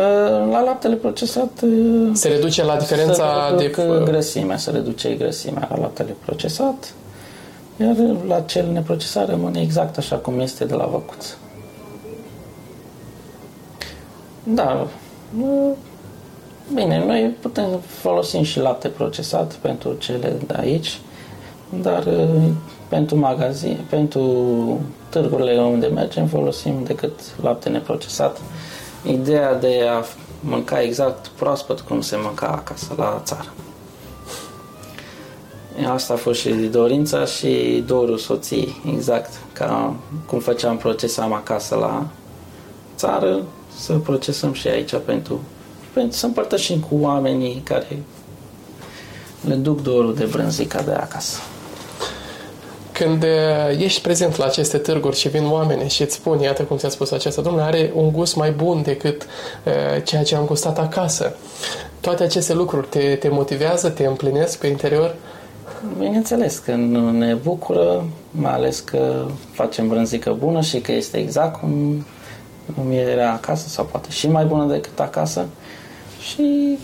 [0.52, 3.63] La laptele procesat uh, Se reduce la diferența se de...
[3.63, 6.93] reduc grăsimea, se reduce grăsimea la laptele procesat,
[7.78, 7.95] iar
[8.28, 11.36] la cel neprocesat rămâne exact așa cum este de la văcuță.
[14.43, 14.88] Da,
[15.41, 15.71] uh,
[16.74, 21.00] bine, noi putem folosim și lapte procesat pentru cele de aici,
[21.79, 22.51] dar uh,
[22.88, 24.23] pentru magazin, pentru
[25.10, 28.41] târgurile unde mergem folosim decât lapte neprocesat.
[29.05, 30.03] Ideea de a
[30.39, 33.53] mânca exact proaspăt cum se mânca acasă la țară.
[35.88, 39.93] Asta a fost și dorința și dorul soției, exact ca
[40.27, 42.07] cum făceam, procesam acasă la
[42.95, 43.41] țară,
[43.77, 45.39] să procesăm și aici pentru,
[45.93, 48.03] pentru să împărtășim cu oamenii care
[49.47, 51.39] le duc dorul de brânzica de acasă.
[52.91, 56.77] Când uh, ești prezent la aceste târguri și vin oameni și îți spun, iată cum
[56.77, 60.80] ți-a spus acesta, domnule, are un gust mai bun decât uh, ceea ce am gustat
[60.80, 61.36] acasă.
[61.99, 65.15] Toate aceste lucruri te, te motivează, te împlinesc pe interior?
[65.97, 71.60] Bineînțeles că nu ne bucură, mai ales că facem brânzică bună și că este exact
[71.60, 72.06] cum,
[72.75, 75.45] cum era acasă sau poate și mai bună decât acasă
[76.19, 76.77] și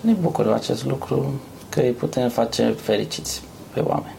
[0.00, 1.32] ne bucură acest lucru
[1.68, 3.42] că îi putem face fericiți
[3.74, 4.17] pe oameni.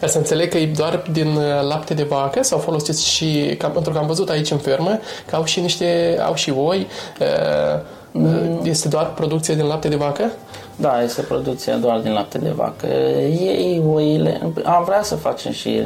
[0.00, 3.70] Ca să înțeleg că e doar din uh, lapte de vacă sau folosiți și, cam,
[3.70, 6.86] pentru că am văzut aici în fermă, că au și niște, au și oi,
[7.20, 10.30] uh, uh, este doar producție din lapte de vacă?
[10.76, 12.86] Da, este producția doar din lapte de vacă.
[13.40, 15.82] Ei, oile, am vrea să facem și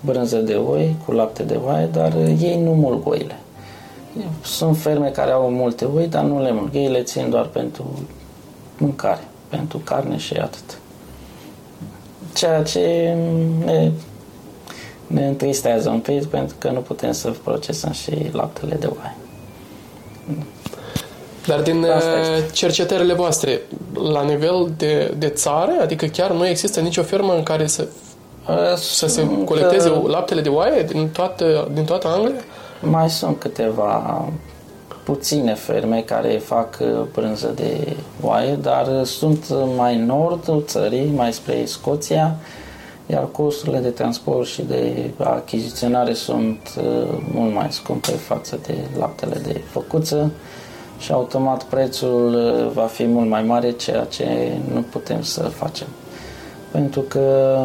[0.00, 3.38] brânză de oi cu lapte de oaie, dar ei nu mulg oile.
[4.42, 6.74] Sunt ferme care au multe oi, dar nu le mulg.
[6.74, 7.98] Ei le țin doar pentru
[8.78, 10.78] mâncare, pentru carne și atât.
[12.34, 13.16] Ceea ce
[13.64, 13.90] ne,
[15.06, 19.16] ne întristează un pic pentru că nu putem să procesăm și laptele de oaie.
[21.46, 22.52] Dar din Asta uh, este.
[22.52, 23.60] cercetările voastre,
[24.12, 27.86] la nivel de, de țară, adică chiar nu există nicio fermă în care să,
[28.76, 32.40] să se Sunt, colecteze uh, laptele de oaie din toată, din toată Anglia?
[32.80, 34.24] Mai sunt câteva
[35.04, 39.44] puține ferme care fac uh, brânză de oaie, dar uh, sunt
[39.76, 42.36] mai în nordul țării, mai spre Scoția,
[43.06, 49.40] iar costurile de transport și de achiziționare sunt uh, mult mai scumpe față de laptele
[49.46, 50.30] de făcuță
[50.98, 55.86] și automat prețul uh, va fi mult mai mare, ceea ce nu putem să facem.
[56.70, 57.58] Pentru că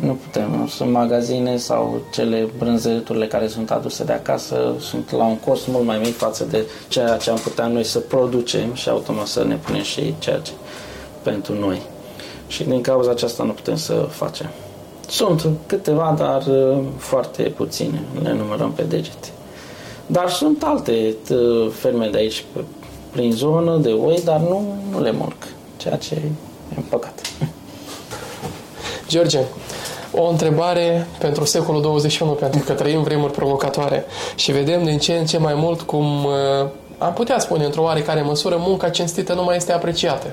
[0.00, 0.66] nu putem, nu?
[0.66, 5.84] sunt magazine sau cele brânzăturile care sunt aduse de acasă sunt la un cost mult
[5.84, 9.54] mai mic față de ceea ce am putea noi să producem și automat să ne
[9.54, 10.52] punem și ceea ce
[11.22, 11.80] pentru noi.
[12.46, 14.48] Și din cauza aceasta nu putem să facem.
[15.08, 19.28] Sunt câteva, dar uh, foarte puține, le numărăm pe degete.
[20.06, 22.64] Dar sunt alte uh, ferme de aici pe-
[23.10, 25.46] prin zonă de oi, dar nu, nu le mulc,
[25.76, 26.22] ceea ce e
[26.76, 27.20] un păcat.
[29.08, 29.38] George,
[30.12, 34.04] o întrebare pentru secolul 21, pentru că trăim vremuri provocatoare
[34.34, 38.22] și vedem din ce în ce mai mult cum uh, am putea spune într-o oarecare
[38.22, 40.26] măsură munca cinstită nu mai este apreciată.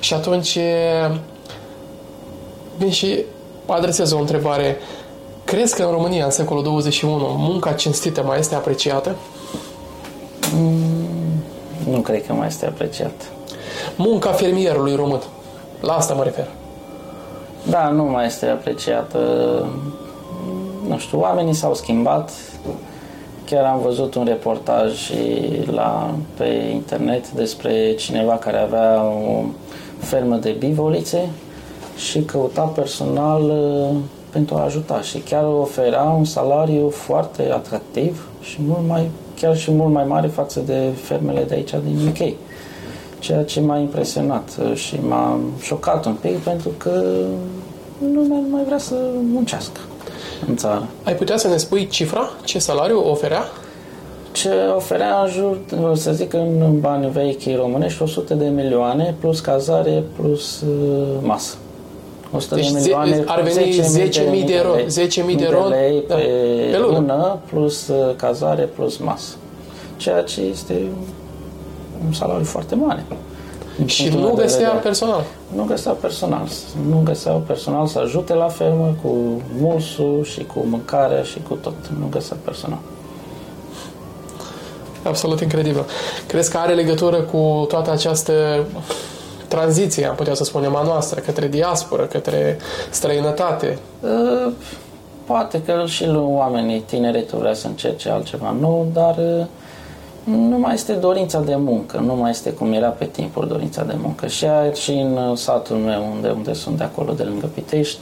[0.00, 1.16] Și atunci uh,
[2.76, 3.24] vin și
[3.66, 4.76] adresez o întrebare.
[5.44, 9.16] Crezi că în România, în secolul 21, munca cinstită mai este apreciată?
[10.54, 11.42] Mm,
[11.90, 13.24] nu cred că mai este apreciată.
[13.96, 15.22] Munca fermierului român.
[15.80, 16.48] La asta mă refer.
[17.70, 19.18] Da, nu mai este apreciată.
[20.88, 22.30] Nu știu, oamenii s-au schimbat.
[23.44, 25.10] Chiar am văzut un reportaj
[25.70, 29.42] la, pe internet despre cineva care avea o
[29.98, 31.28] fermă de bivolițe
[31.96, 33.96] și căuta personal uh,
[34.30, 39.70] pentru a ajuta și chiar oferea un salariu foarte atractiv și mult mai, chiar și
[39.70, 42.34] mult mai mare față de fermele de aici din UK.
[43.18, 47.02] Ceea ce m-a impresionat uh, și m-a șocat un pic pentru că
[48.12, 48.94] lumea nu mai vrea să
[49.32, 49.80] muncească
[50.48, 50.86] în țară.
[51.04, 52.30] Ai putea să ne spui cifra?
[52.44, 53.44] Ce salariu oferea?
[54.32, 55.56] Ce oferea în jur,
[55.96, 61.56] să zic în bani vechi românești, 100 de milioane plus cazare plus uh, masă.
[62.32, 64.74] 100 deci de milioane, ar veni 10.000 de, de, de, ro,
[65.32, 66.22] 10.000 de, ro, lei da, pe,
[66.70, 66.98] pe lună.
[66.98, 69.36] lună plus uh, cazare plus masă.
[69.96, 70.74] Ceea ce este
[72.06, 73.04] un salariu foarte mare.
[73.84, 75.24] Și nu găsea personal.
[75.54, 76.48] Nu găsea personal.
[76.88, 81.74] Nu găseau personal să ajute la fermă cu mulsul și cu mâncarea și cu tot.
[81.98, 82.78] Nu găsea personal.
[85.02, 85.84] Absolut incredibil.
[86.26, 88.64] Crezi că are legătură cu toată această
[89.48, 92.58] tranziție, am putea să spunem, a noastră, către diasporă, către
[92.90, 93.78] străinătate?
[94.00, 94.52] Uh,
[95.26, 99.46] poate că și oamenii tineretul vrea să încerce altceva nou, dar uh,
[100.30, 103.94] nu mai este dorința de muncă, nu mai este cum era pe timpuri dorința de
[104.02, 104.26] muncă.
[104.26, 107.98] Și, și în satul meu, unde, unde sunt de acolo, de lângă Pitești,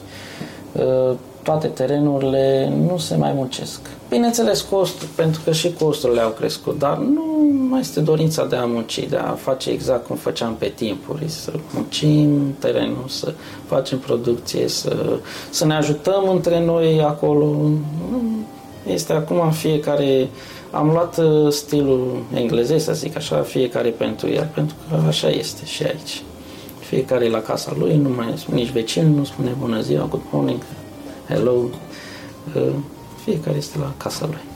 [0.73, 3.81] uh, toate terenurile nu se mai muncesc.
[4.09, 7.23] Bineînțeles, costul, pentru că și costurile au crescut, dar nu
[7.69, 11.53] mai este dorința de a munci, de a face exact cum făceam pe timpuri, să
[11.75, 13.33] muncim terenul, să
[13.67, 15.19] facem producție, să,
[15.51, 17.57] să ne ajutăm între noi acolo.
[18.87, 20.29] Este acum fiecare
[20.77, 25.65] am luat uh, stilul englezesc, să zic așa, fiecare pentru el, pentru că așa este
[25.65, 26.23] și aici.
[26.79, 30.63] Fiecare e la casa lui, nu mai nici vecin, nu spune bună ziua, good morning,
[31.29, 31.55] hello.
[32.55, 32.73] Uh,
[33.25, 34.56] fiecare este la casa lui.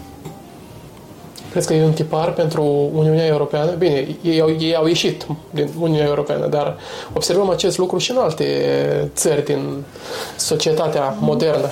[1.50, 3.70] Crezi că e un tipar pentru Uniunea Europeană?
[3.70, 6.76] Bine, ei au, ei au ieșit din Uniunea Europeană, dar
[7.12, 8.44] observăm acest lucru și în alte
[9.14, 9.84] țări din
[10.36, 11.70] societatea modernă.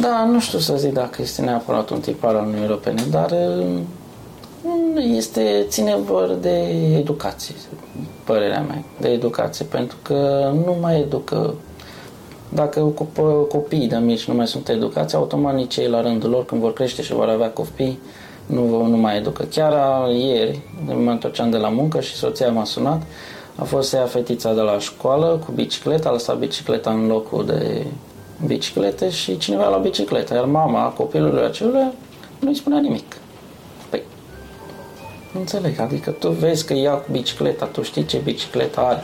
[0.00, 3.30] Da, nu știu să zic dacă este neapărat un tipar al Uniunii Europene, dar
[4.62, 6.58] mm, este, ține vor de
[6.98, 7.54] educație,
[8.24, 11.54] părerea mea, de educație, pentru că nu mai educă
[12.54, 12.80] dacă
[13.48, 16.72] copiii de mici nu mai sunt educați, automat nici ei la rândul lor, când vor
[16.72, 17.98] crește și vor avea copii,
[18.46, 19.44] nu, nu mai educă.
[19.50, 19.74] Chiar
[20.08, 23.02] ieri, mă întorceam de la muncă și soția m-a sunat,
[23.56, 27.46] a fost să ia fetița de la școală cu bicicleta, a lăsat bicicleta în locul
[27.46, 27.86] de
[28.46, 31.92] biciclete și cineva la bicicletă, iar mama copilului acelui
[32.38, 33.16] nu-i spunea nimic.
[33.90, 34.02] Păi,
[35.32, 39.02] nu înțeleg, adică tu vezi că ia cu bicicleta, tu știi ce bicicleta are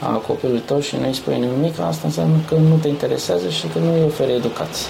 [0.00, 3.78] a copilului tău și nu-i spui nimic, asta înseamnă că nu te interesează și că
[3.78, 4.86] nu îi oferi educație.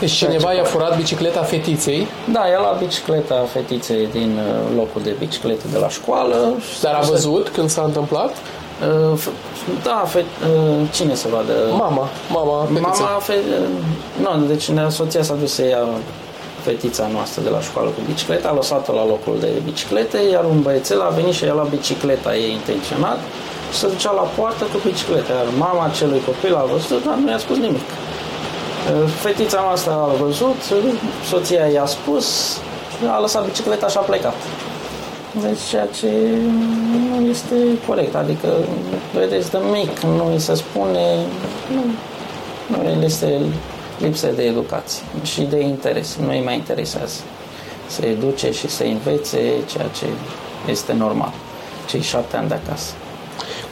[0.00, 2.06] Deci cineva i-a furat bicicleta fetiței?
[2.32, 6.54] Da, i-a luat bicicleta fetiței din uh, locul de biciclete de la școală.
[6.82, 8.30] Dar a văzut când s-a întâmplat?
[8.30, 9.18] Uh,
[9.82, 11.52] da, fe, uh, cine să vadă?
[11.70, 13.04] Mama, mama fetița.
[13.04, 13.34] Mama, fe,
[14.22, 15.88] nu, deci soția s-a dus să ia
[16.68, 20.58] fetița noastră de la școală cu bicicleta, a lăsat-o la locul de biciclete, iar un
[20.62, 23.18] băiețel a venit și a luat bicicleta ei intenționat
[23.72, 25.32] și se ducea la poartă cu bicicleta.
[25.32, 27.88] Iar mama acelui copil a văzut, dar nu i-a spus nimic.
[29.20, 30.56] Fetița noastră a văzut,
[31.28, 32.58] soția i-a spus,
[33.16, 34.34] a lăsat bicicleta și a plecat.
[35.42, 36.10] Deci ceea ce
[37.10, 37.54] nu este
[37.86, 38.48] corect, adică,
[39.14, 41.16] vedeți, de mic nu îi se spune,
[41.74, 43.40] nu, nu este
[43.98, 47.20] lipsă de educație și de interes, nu îi mai interesează.
[47.86, 50.06] să educe și să învețe ceea ce
[50.70, 51.32] este normal,
[51.88, 52.92] cei șapte ani de acasă.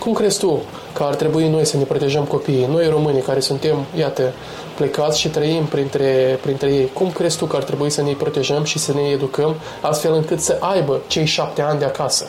[0.04, 3.76] Cum crezi tu că ar trebui noi să ne protejăm copiii, noi românii care suntem,
[3.98, 4.32] iată,
[4.76, 6.90] plecați și trăim printre, printre ei.
[6.92, 10.40] Cum crezi tu că ar trebui să ne protejăm și să ne educăm astfel încât
[10.40, 12.26] să aibă cei șapte ani de acasă?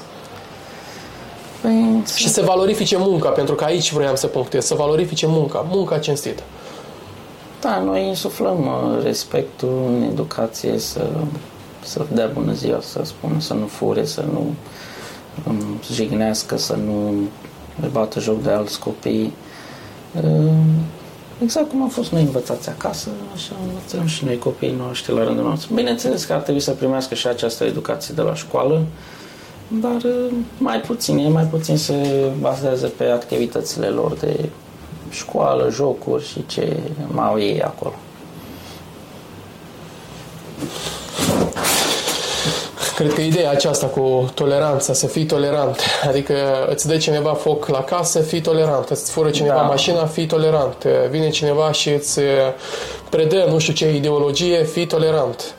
[1.61, 5.97] Păi, și să valorifice munca, pentru că aici vreau să punctez, să valorifice munca, munca
[5.97, 6.43] cinstită.
[7.61, 11.07] Da, noi insuflăm uh, respectul în educație, să,
[11.83, 14.53] să dea bună ziua, să spună, să nu fure, să nu
[15.47, 17.13] um, jignească, să nu
[17.91, 19.33] bată joc de alți copii.
[20.23, 20.51] Uh,
[21.43, 25.43] Exact cum am fost noi învățați acasă, așa învățăm și noi copiii noștri la rândul
[25.43, 25.73] nostru.
[25.73, 28.81] Bineînțeles că ar trebui să primească și această educație de la școală,
[29.67, 34.49] dar uh, mai puțin, ei mai puțin se bazează pe activitățile lor de
[35.09, 37.93] școală, jocuri și ce mai au ei acolo.
[42.95, 46.33] Cred că ideea aceasta cu toleranța, să fii tolerant, adică
[46.69, 49.61] îți dă cineva foc la casă, fii tolerant, îți fură cineva da.
[49.61, 52.19] mașina, fii tolerant, vine cineva și îți
[53.09, 55.55] predă nu știu ce ideologie, fii tolerant.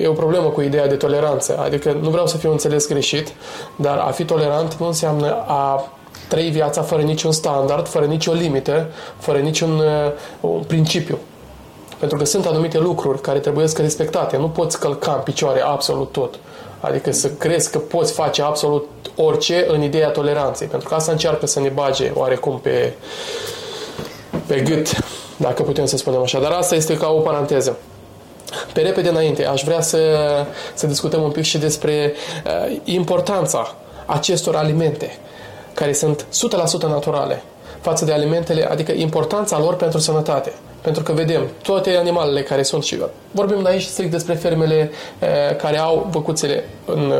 [0.00, 3.32] E o problemă cu ideea de toleranță, adică nu vreau să fiu înțeles greșit,
[3.76, 5.88] dar a fi tolerant nu înseamnă a
[6.28, 9.82] trăi viața fără niciun standard, fără nicio limită, fără niciun
[10.40, 11.18] uh, principiu.
[11.98, 14.36] Pentru că sunt anumite lucruri care trebuie să respectate.
[14.36, 16.34] Nu poți călca în picioare absolut tot.
[16.80, 20.66] Adică să crezi că poți face absolut orice în ideea toleranței.
[20.66, 22.92] Pentru că asta încearcă să ne bage oarecum pe,
[24.46, 24.90] pe gât,
[25.36, 26.40] dacă putem să spunem așa.
[26.40, 27.78] Dar asta este ca o paranteză.
[28.72, 29.98] Pe repede înainte, aș vrea să,
[30.74, 32.12] să discutăm un pic și despre
[32.46, 33.74] uh, importanța
[34.06, 35.18] acestor alimente
[35.74, 36.26] care sunt
[36.80, 37.42] 100% naturale
[37.80, 40.52] față de alimentele, adică importanța lor pentru sănătate.
[40.84, 45.54] Pentru că vedem toate animalele care sunt și vorbim de aici strict despre fermele e,
[45.54, 47.12] care au băcuțele, în,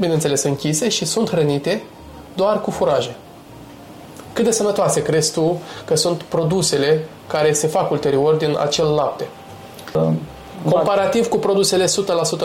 [0.00, 1.82] bineînțeles, închise și sunt hrănite
[2.34, 3.16] doar cu furaje.
[4.32, 9.26] Cât de sănătoase crezi tu că sunt produsele care se fac ulterior din acel lapte?
[10.70, 11.88] Comparativ cu produsele 100%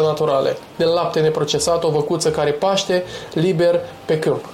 [0.01, 3.03] naturale, din lapte neprocesat, o văcuță care paște
[3.33, 4.45] liber pe câmp.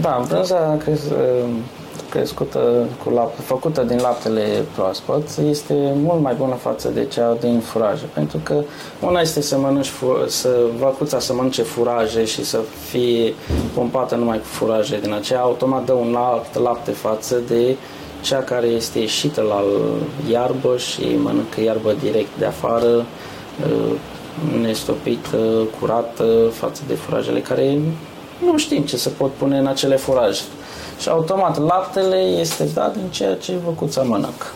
[0.00, 0.78] Da, brânza
[2.10, 7.60] crescută cu lapte, făcută din laptele proaspăt este mult mai bună față de cea din
[7.60, 8.62] furaje, pentru că
[9.00, 9.92] una este să mănânci,
[10.26, 12.58] să vacuța să mănânce furaje și să
[12.88, 13.34] fie
[13.74, 17.76] pompată numai cu furaje din aceea, automat dă un alt lapte față de
[18.20, 19.62] cea care este ieșită la
[20.30, 23.92] iarbă și mănâncă iarbă direct de afară, uh,
[24.60, 27.78] nestopită, curată față de furajele care
[28.44, 30.42] nu știm ce se pot pune în acele furaje.
[31.00, 34.46] Și automat laptele este dat din ceea ce văcuța mănâncă.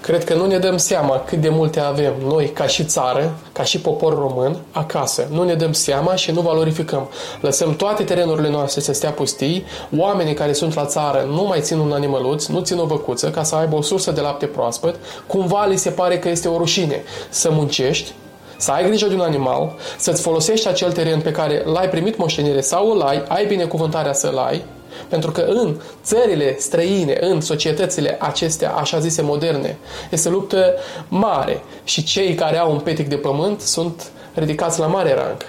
[0.00, 3.62] Cred că nu ne dăm seama cât de multe avem noi ca și țară, ca
[3.62, 5.28] și popor român, acasă.
[5.30, 7.08] Nu ne dăm seama și nu valorificăm.
[7.40, 9.64] Lăsăm toate terenurile noastre să stea pustii,
[9.98, 13.42] oamenii care sunt la țară nu mai țin un animăluț, nu țin o băcuță ca
[13.42, 14.94] să aibă o sursă de lapte proaspăt,
[15.26, 18.12] cumva li se pare că este o rușine să muncești,
[18.56, 22.60] să ai grijă de un animal, să-ți folosești acel teren pe care l-ai primit moștenire
[22.60, 24.64] sau îl ai, ai binecuvântarea să-l ai,
[25.08, 29.78] pentru că în țările străine, în societățile acestea, așa zise moderne,
[30.10, 30.74] este luptă
[31.08, 35.46] mare și cei care au un petic de pământ sunt ridicați la mare rang.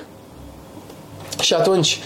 [1.39, 1.99] Și atunci,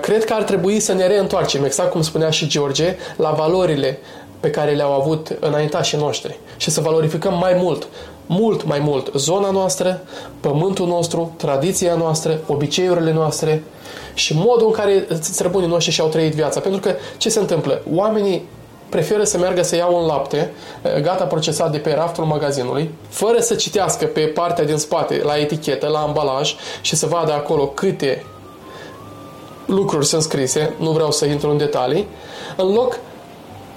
[0.00, 3.98] cred că ar trebui să ne reîntoarcem, exact cum spunea și George, la valorile
[4.40, 7.88] pe care le-au avut înaintașii noștri și să valorificăm mai mult
[8.28, 10.02] mult mai mult zona noastră,
[10.40, 13.62] pământul nostru, tradiția noastră, obiceiurile noastre
[14.14, 16.60] și modul în care străbunii noștri și-au trăit viața.
[16.60, 17.82] Pentru că ce se întâmplă?
[17.94, 18.48] Oamenii
[18.88, 20.52] preferă să meargă să iau un lapte
[20.82, 25.36] eh, gata procesat de pe raftul magazinului, fără să citească pe partea din spate, la
[25.38, 28.24] etichetă, la ambalaj și să vadă acolo câte
[29.66, 32.08] lucruri sunt scrise, nu vreau să intru în detalii,
[32.56, 32.98] în loc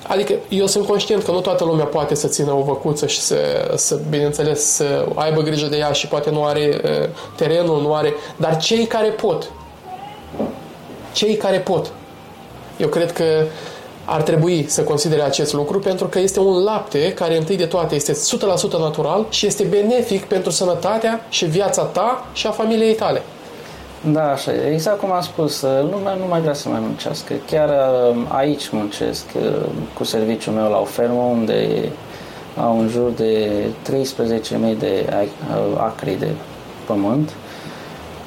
[0.08, 3.72] Adică eu sunt conștient că nu toată lumea poate să țină o văcuță și să,
[3.76, 8.14] să bineînțeles, să aibă grijă de ea și poate nu are uh, terenul, nu are...
[8.36, 9.52] Dar cei care pot,
[11.14, 11.92] cei care pot,
[12.78, 13.24] eu cred că
[14.06, 17.96] ar trebui să considere acest lucru pentru că este un lapte care întâi de toate
[17.96, 23.22] este 100% natural și este benefic pentru sănătatea și viața ta și a familiei tale.
[24.10, 27.34] Da, așa Exact cum am spus, lumea nu mai vrea să mai muncească.
[27.48, 31.90] Chiar uh, aici muncesc uh, cu serviciul meu la o fermă unde
[32.58, 33.50] au în jur de
[34.72, 35.10] 13.000 de
[35.78, 36.28] acri de
[36.86, 37.34] pământ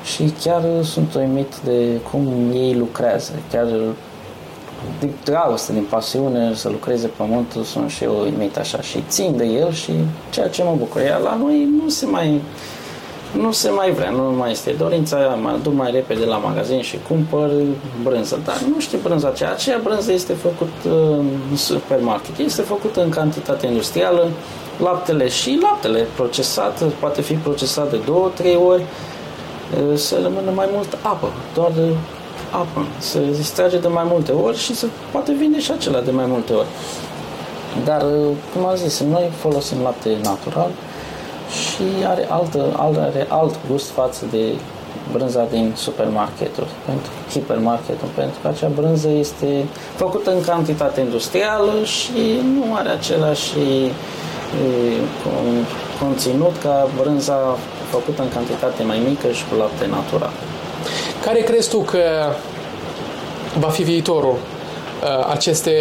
[0.04, 3.32] și chiar sunt uimit de cum ei lucrează.
[3.50, 3.66] Chiar
[5.00, 9.44] din dragoste, din pasiune să lucreze pământul, sunt și eu uimit așa și țin de
[9.44, 9.92] el și
[10.30, 11.00] ceea ce mă bucur.
[11.00, 12.40] Iar la noi nu se mai
[13.40, 16.98] nu se mai vrea, nu mai este dorința, mă duc mai repede la magazin și
[17.08, 17.50] cumpăr
[18.02, 20.88] brânză, dar nu știu brânza aceea, aceea brânză este făcută
[21.50, 24.28] în supermarket, este făcută în cantitate industrială,
[24.82, 28.84] laptele și laptele procesat, poate fi procesat de două, trei ori,
[29.94, 31.72] să rămână mai mult apă, doar
[32.50, 36.24] apă, se distrage de mai multe ori și se poate vinde și acela de mai
[36.28, 36.66] multe ori.
[37.84, 38.04] Dar,
[38.52, 40.70] cum am zis, noi folosim lapte natural,
[41.62, 42.60] și are, altă,
[42.98, 44.52] are alt gust față de
[45.12, 49.64] brânza din supermarketuri, pentru hipermarketul, pentru că acea brânză este
[49.96, 53.90] făcută în cantitate industrială și nu are același e,
[56.00, 57.56] conținut ca brânza
[57.90, 60.32] făcută în cantitate mai mică și cu lapte natural.
[61.24, 62.02] Care crezi tu că
[63.58, 64.36] va fi viitorul
[65.30, 65.72] aceste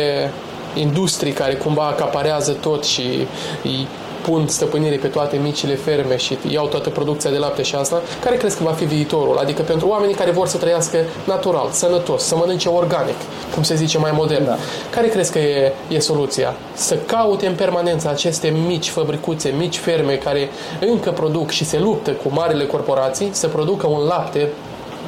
[0.76, 3.28] industrii care cumva acaparează tot și
[3.64, 3.88] îi
[4.24, 8.36] pun stăpânire pe toate micile ferme și iau toată producția de lapte și asta, care
[8.36, 9.38] crezi că va fi viitorul?
[9.38, 13.16] Adică pentru oamenii care vor să trăiască natural, sănătos, să mănânce organic,
[13.54, 14.46] cum se zice mai modern.
[14.46, 14.58] Da.
[14.90, 16.54] Care crezi că e, e soluția?
[16.74, 20.50] Să caute în permanență aceste mici fabricuțe, mici ferme care
[20.80, 24.50] încă produc și se luptă cu marile corporații să producă un lapte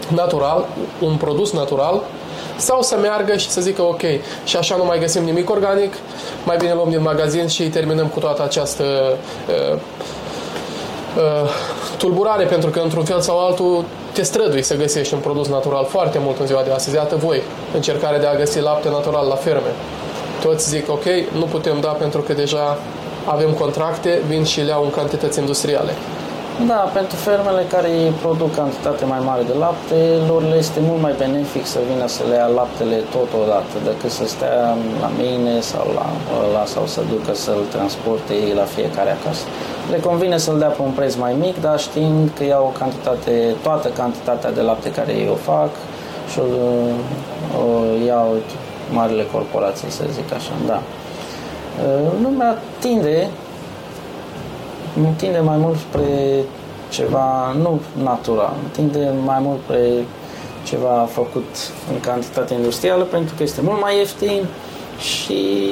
[0.07, 0.66] natural,
[0.99, 2.03] un produs natural
[2.58, 4.01] sau să meargă și să zică ok,
[4.43, 5.93] și așa nu mai găsim nimic organic,
[6.45, 8.84] mai bine luăm din magazin și terminăm cu toată această
[9.49, 9.78] uh,
[11.18, 11.49] uh,
[11.97, 16.20] tulburare, pentru că într-un fel sau altul te strădui să găsești un produs natural foarte
[16.22, 16.95] mult în ziua de astăzi.
[16.95, 17.41] Iată voi,
[17.74, 19.72] încercarea de a găsi lapte natural la ferme.
[20.41, 21.03] Toți zic, ok,
[21.38, 22.78] nu putem da pentru că deja
[23.26, 25.91] avem contracte, vin și le au în cantități industriale.
[26.64, 27.89] Da, pentru fermele care
[28.22, 29.95] produc cantitate mai mare de lapte,
[30.28, 34.26] lor le este mult mai benefic să vină să le ia laptele totodată decât să
[34.28, 36.08] stea la mine sau la
[36.47, 39.43] ăla sau să ducă să-l transporte ei la fiecare acasă.
[39.91, 43.56] Le convine să-l dea pe un preț mai mic, dar știind că iau o cantitate,
[43.64, 45.70] toată cantitatea de lapte care ei o fac
[46.32, 46.43] și o,
[47.64, 47.68] o
[48.08, 48.36] iau
[48.91, 50.80] marile corporații, să zic așa, da.
[52.24, 53.30] Lumea tinde
[55.18, 56.43] tinde mai mult spre
[56.89, 60.06] ceva nu natural, tinde mai mult spre
[60.64, 61.56] ceva făcut
[61.91, 64.46] în cantitate industrială pentru că este mult mai ieftin
[65.00, 65.72] și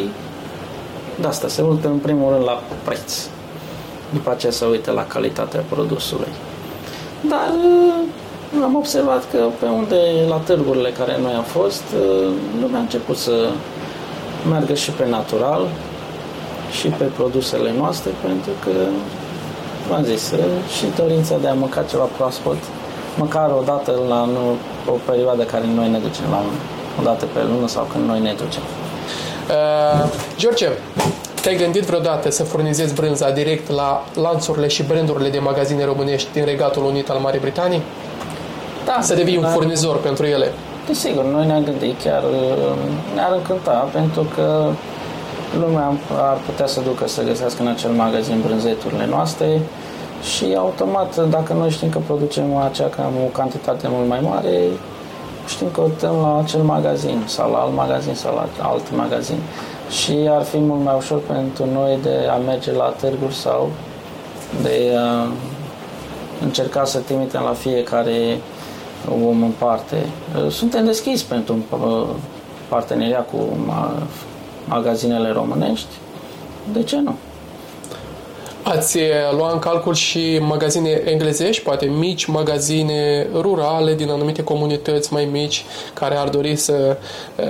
[1.22, 3.28] de asta se uită în primul rând la preț.
[4.14, 6.28] După aceea se uită la calitatea produsului.
[7.30, 9.98] Dar uh, am observat că pe unde,
[10.28, 12.28] la târgurile care noi am fost, uh,
[12.62, 13.50] lumea a început să
[14.50, 15.68] meargă și pe natural,
[16.78, 18.72] și pe produsele noastre, pentru că,
[19.90, 20.24] v-am zis,
[20.76, 22.62] și dorința de a mânca ceva proaspăt,
[23.18, 24.44] măcar o dată la nu,
[24.94, 26.42] o perioadă care noi ne ducem la
[27.00, 28.62] o dată pe lună sau când noi ne ducem.
[29.50, 30.68] Uh, George,
[31.42, 36.46] te-ai gândit vreodată să furnizezi brânza direct la lanțurile și brandurile de magazine românești din
[36.46, 37.82] Regatul Unit al Marii Britanii?
[38.86, 38.98] Da.
[39.02, 40.52] Să devii un furnizor pentru ele?
[40.88, 42.24] Desigur, noi ne-am gândit, chiar
[43.16, 44.70] ne-ar încânta, pentru că
[45.60, 49.62] lumea ar putea să ducă să găsească în acel magazin brânzeturile noastre
[50.36, 54.60] și automat, dacă noi știm că producem acea cam o cantitate mult mai mare,
[55.48, 59.38] știm că uităm la acel magazin sau la alt magazin sau la alt magazin
[59.90, 63.70] și ar fi mult mai ușor pentru noi de a merge la târguri sau
[64.62, 65.28] de a
[66.44, 68.38] încerca să trimitem la fiecare
[69.24, 70.06] om în parte.
[70.50, 72.08] Suntem deschiși pentru uh,
[72.68, 73.38] parteneria cu
[74.66, 75.94] magazinele românești,
[76.74, 77.16] de ce nu?
[78.64, 85.14] Ați eh, luat în calcul și magazine englezești, poate mici magazine rurale din anumite comunități
[85.14, 86.98] mai mici care ar dori să,
[87.36, 87.46] eh,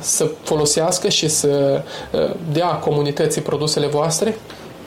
[0.00, 4.38] să folosească și să eh, dea comunității produsele voastre?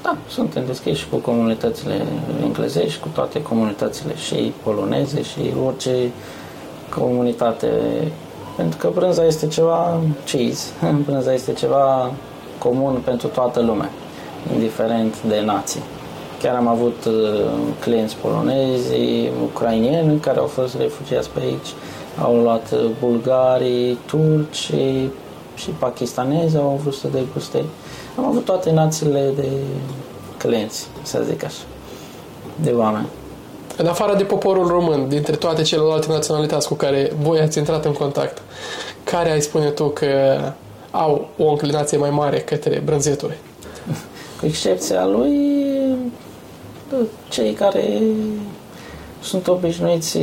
[0.01, 2.01] Da, suntem deschiși cu comunitățile
[2.43, 6.11] englezești, cu toate comunitățile și poloneze și orice
[6.89, 7.67] comunitate
[8.59, 10.69] pentru că brânza este ceva cheese,
[11.05, 12.11] brânza este ceva
[12.57, 13.89] comun pentru toată lumea,
[14.53, 15.81] indiferent de nații.
[16.41, 17.45] Chiar am avut uh,
[17.79, 18.93] clienți polonezi,
[19.43, 21.67] ucrainieni care au fost refugiați pe aici,
[22.21, 24.71] au luat uh, bulgarii, turci
[25.55, 27.63] și pakistanezi au vrut să deguste.
[28.17, 29.47] Am avut toate națiile de
[30.37, 31.61] clienți, să zic așa,
[32.55, 33.07] de oameni.
[33.81, 37.93] În afară de poporul român, dintre toate celelalte naționalități cu care voi ați intrat în
[37.93, 38.41] contact,
[39.03, 40.39] care ai spune tu că
[40.91, 43.37] au o înclinație mai mare către brânzeturi?
[44.39, 45.33] Cu excepția lui,
[47.29, 48.01] cei care
[49.21, 50.19] sunt obișnuiți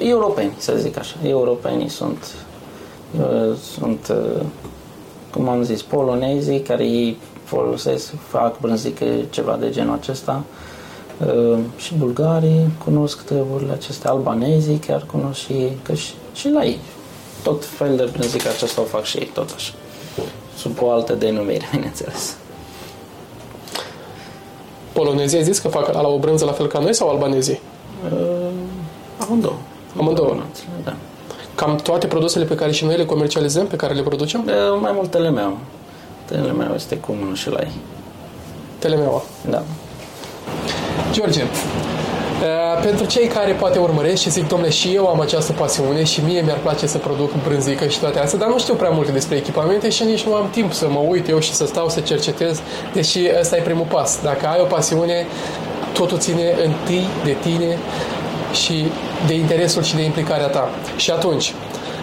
[0.00, 1.16] europeni, să zic așa.
[1.26, 2.34] Europenii sunt,
[3.74, 4.14] sunt
[5.32, 10.42] cum am zis, polonezii care ei folosesc, fac brânzică, ceva de genul acesta
[11.22, 16.64] Ă, și bulgarii cunosc treburile acestea, albanezii chiar cunosc și ei, că și, și la
[16.64, 16.78] ei.
[17.42, 19.72] Tot fel de brânzică acesta o fac și ei, tot așa.
[20.56, 22.36] Sub o altă denumire, bineînțeles.
[24.92, 27.60] Polonezii ai zis că fac la o brânză la fel ca noi sau albanezii?
[28.12, 28.48] Uh,
[29.18, 29.56] amândouă.
[29.98, 30.36] Amândouă?
[30.84, 30.96] Da.
[31.54, 34.44] Cam toate produsele pe care și noi le comercializăm, pe care le producem?
[34.46, 35.58] Uh, mai mult telemeu.
[36.24, 37.72] Telemeu este comun și la ei.
[38.78, 39.22] Telemeaua?
[39.50, 39.62] Da.
[41.14, 46.04] George, uh, pentru cei care poate urmăresc și zic, domnule, și eu am această pasiune
[46.04, 49.12] și mie mi-ar place să produc brânzică și toate astea, dar nu știu prea multe
[49.12, 52.00] despre echipamente și nici nu am timp să mă uit eu și să stau să
[52.00, 52.60] cercetez,
[52.92, 54.18] deși ăsta e primul pas.
[54.22, 55.26] Dacă ai o pasiune,
[55.92, 57.78] totul ține întâi de tine
[58.52, 58.86] și
[59.26, 60.70] de interesul și de implicarea ta.
[60.96, 61.54] Și atunci,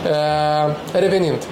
[0.09, 1.43] uh, revenind,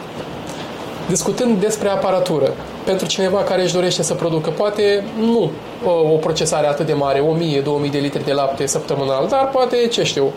[1.08, 2.54] discutând despre aparatură,
[2.90, 5.52] pentru cineva care își dorește să producă, poate nu
[5.86, 7.24] o, o procesare atât de mare,
[7.88, 10.32] 1000-2000 de litri de lapte săptămânal, dar poate, ce știu,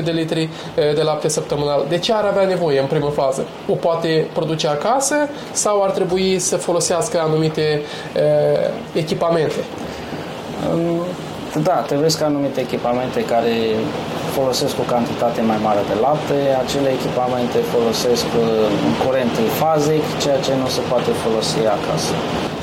[0.00, 0.48] 200-300 de litri
[0.94, 1.86] de lapte săptămânal.
[1.88, 3.46] De ce ar avea nevoie în primă fază?
[3.68, 5.14] O poate produce acasă
[5.52, 7.82] sau ar trebui să folosească anumite
[8.16, 9.60] uh, echipamente?
[11.60, 13.54] Da, trebuie ca anumite echipamente care
[14.38, 20.38] folosesc o cantitate mai mare de lapte, acele echipamente folosesc uh, un curent fazic, ceea
[20.46, 22.14] ce nu se poate folosi acasă.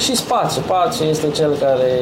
[0.04, 1.94] Și spațiu, spațiu este cel care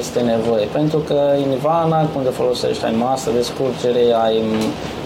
[0.00, 4.36] este nevoie, pentru că în Ivana, unde folosești, ai masă de scurgere, ai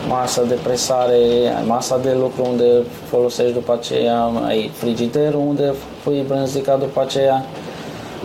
[0.08, 1.20] masă de presare,
[1.58, 2.68] ai masa de lucru unde
[3.12, 4.18] folosești după aceea,
[4.50, 7.44] ai frigiderul unde pui brânzica după aceea,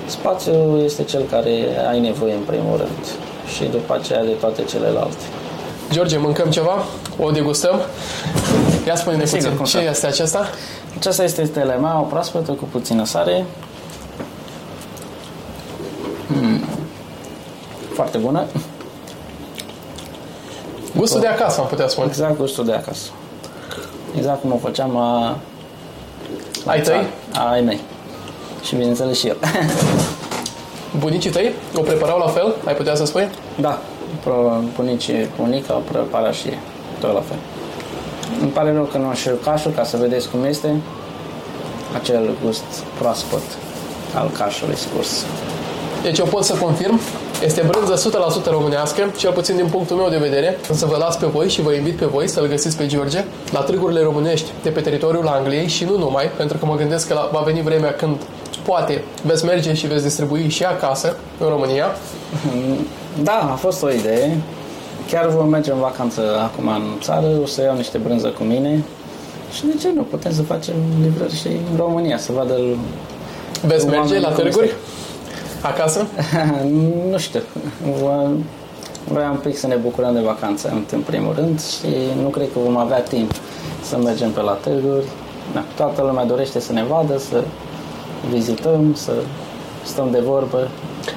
[0.07, 3.05] Spațiul este cel care ai nevoie în primul rând
[3.55, 5.23] și după aceea de toate celelalte.
[5.91, 6.83] George, mâncăm ceva?
[7.19, 7.79] O degustăm?
[8.87, 10.49] Ia spune-ne puțin, ce este acesta?
[10.97, 13.45] Aceasta este telema, o proaspătă cu puțină sare.
[16.27, 16.63] Hmm.
[17.93, 18.45] Foarte bună.
[20.95, 22.07] Gustul de acasă, am putea spune.
[22.07, 23.09] Exact gustul de acasă.
[24.17, 25.37] Exact cum o făceam a...
[26.65, 27.07] Ai tăi?
[27.51, 27.79] Ai mei
[28.67, 29.35] și bineînțeles și eu.
[31.03, 32.55] Bunicii tăi o preparau la fel?
[32.65, 33.29] Ai putea să spui?
[33.59, 33.81] Da,
[34.75, 36.59] bunicii, bunica o prepara și ei,
[36.99, 37.37] tot la fel.
[38.41, 40.75] Îmi pare rău că nu am cașul ca să vedeți cum este
[41.93, 42.63] acel gust
[42.99, 43.41] proaspăt
[44.13, 45.25] al cașului scurs.
[46.03, 46.99] Deci eu pot să confirm
[47.43, 48.09] este brânză
[48.45, 50.57] 100% românească, cel puțin din punctul meu de vedere.
[50.71, 53.59] Să vă las pe voi și vă invit pe voi să-l găsiți pe George la
[53.59, 57.39] târgurile românești de pe teritoriul Angliei și nu numai, pentru că mă gândesc că va
[57.39, 58.15] veni vremea când
[58.67, 61.85] poate veți merge și veți distribui și acasă, în România.
[63.23, 64.37] Da, a fost o idee.
[65.09, 68.83] Chiar vom merge în vacanță acum în țară, o să iau niște brânză cu mine
[69.51, 70.01] și de ce nu?
[70.01, 72.55] Putem să facem livrări și în România, să vadă
[73.65, 74.73] Veți merge la târguri?
[75.61, 76.07] Acasă?
[77.11, 77.41] nu știu.
[79.11, 81.87] Vreau un pic să ne bucurăm de vacanță în primul rând și
[82.21, 83.31] nu cred că vom avea timp
[83.81, 85.05] să mergem pe la târguri.
[85.53, 87.43] Da, toată lumea dorește să ne vadă, să
[88.31, 89.13] vizităm, să
[89.83, 90.67] stăm de vorbă.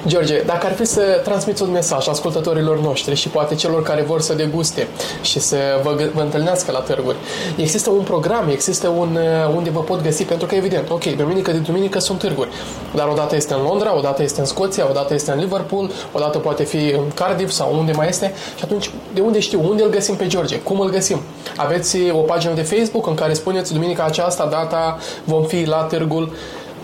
[0.07, 4.21] George, dacă ar fi să transmiți un mesaj ascultătorilor noștri și poate celor care vor
[4.21, 4.87] să deguste
[5.21, 7.15] și să vă, vă întâlnească la târguri,
[7.55, 11.51] există un program, există un uh, unde vă pot găsi, pentru că evident, ok, duminică
[11.51, 12.49] de duminică sunt târguri,
[12.95, 16.63] dar odată este în Londra, odată este în Scoția, odată este în Liverpool, odată poate
[16.63, 20.15] fi în Cardiff sau unde mai este și atunci de unde știu, unde îl găsim
[20.15, 21.19] pe George, cum îl găsim?
[21.55, 26.31] Aveți o pagină de Facebook în care spuneți duminica aceasta, data, vom fi la târgul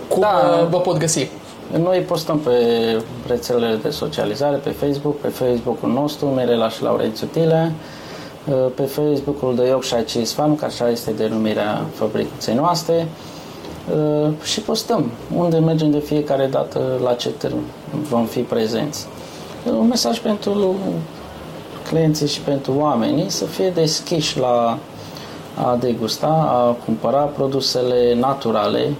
[0.08, 0.66] cum da.
[0.70, 1.28] vă pot găsi?
[1.78, 2.50] Noi postăm pe
[3.26, 7.72] rețelele de socializare, pe Facebook, pe Facebook-ul nostru, Mirela și Laurențiu Tile,
[8.74, 13.08] pe Facebook-ul de Yorkshire Cheese Farm, că așa este denumirea fabricuței noastre,
[14.42, 17.54] și postăm unde mergem de fiecare dată, la ce târg
[18.08, 19.06] vom fi prezenți.
[19.70, 20.74] Un mesaj pentru
[21.88, 24.78] clienții și pentru oamenii să fie deschiși la
[25.54, 28.92] a degusta, a cumpăra produsele naturale,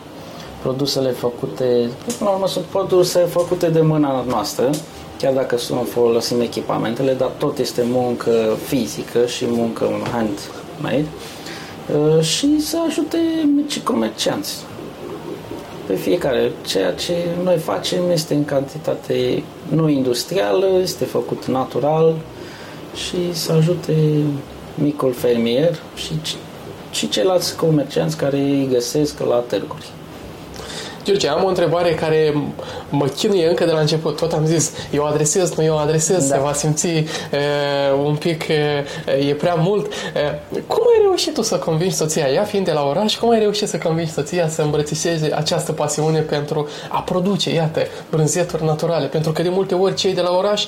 [0.63, 4.71] produsele făcute, până la urmă sunt produse făcute de mâna noastră,
[5.19, 11.07] chiar dacă nu folosim echipamentele, dar tot este muncă fizică și muncă handmade
[12.17, 13.19] uh, și să ajute
[13.57, 14.57] mici comercianți
[15.87, 16.53] pe fiecare.
[16.67, 22.15] Ceea ce noi facem este în cantitate nu industrială, este făcut natural
[22.95, 23.95] și să ajute
[24.75, 26.13] micul fermier și,
[26.91, 29.87] și ceilalți comercianți care îi găsesc la târguri.
[31.09, 32.35] George, am o întrebare care
[32.91, 34.17] mă chinuie încă de la început.
[34.17, 36.35] Tot am zis, eu adresez, nu eu adresez, da.
[36.35, 37.07] se va simți e,
[38.05, 38.85] un pic, e,
[39.29, 39.93] e prea mult.
[39.93, 43.39] E, cum ai reușit tu să convingi soția, ea fiind de la oraș, cum ai
[43.39, 47.81] reușit să convingi soția să îmbrățișeze această pasiune pentru a produce, iată,
[48.11, 49.07] brânzeturi naturale?
[49.07, 50.65] Pentru că de multe ori cei de la oraș,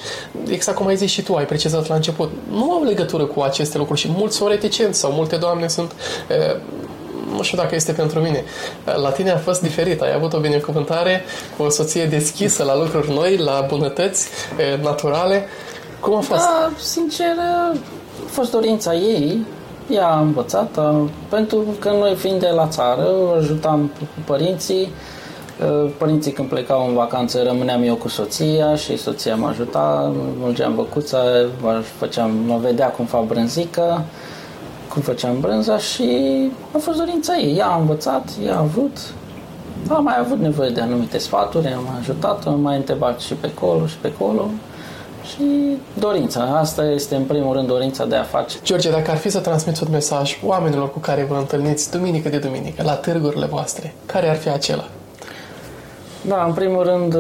[0.49, 3.79] exact cum ai zis și tu, ai precizat la început, nu au legătură cu aceste
[3.79, 5.93] lucruri și mulți sunt reticenți sau multe doamne sunt
[6.31, 6.57] e,
[7.37, 8.45] nu știu dacă este pentru mine.
[8.85, 10.01] La tine a fost diferit.
[10.01, 11.25] Ai avut o binecuvântare,
[11.59, 14.29] o soție deschisă la lucruri noi, la bunătăți
[14.83, 15.45] naturale.
[16.01, 16.41] Cum a fost?
[16.41, 17.77] Da, sincer, a
[18.27, 19.45] fost dorința ei.
[19.91, 20.79] Ea a învățat,
[21.29, 23.91] pentru că noi fiind de la țară, ajutam
[24.25, 24.93] părinții,
[25.99, 31.19] Părinții când plecau în vacanță rămâneam eu cu soția și soția mă ajuta, mulgeam băcuța,
[31.99, 34.05] făceam, mă vedea cum fac brânzică,
[34.93, 36.09] cum făceam brânza și
[36.75, 37.57] a fost dorința ei.
[37.57, 38.99] Ea a învățat, ea a avut,
[39.89, 43.87] a mai avut nevoie de anumite sfaturi, am ajutat, am mai întrebat și pe acolo
[43.87, 44.51] și pe acolo
[45.33, 46.41] și dorința.
[46.41, 48.57] Asta este în primul rând dorința de a face.
[48.65, 52.39] George, dacă ar fi să transmiți un mesaj oamenilor cu care vă întâlniți duminică de
[52.39, 54.89] duminică la târgurile voastre, care ar fi acela?
[56.29, 57.17] Da, în primul rând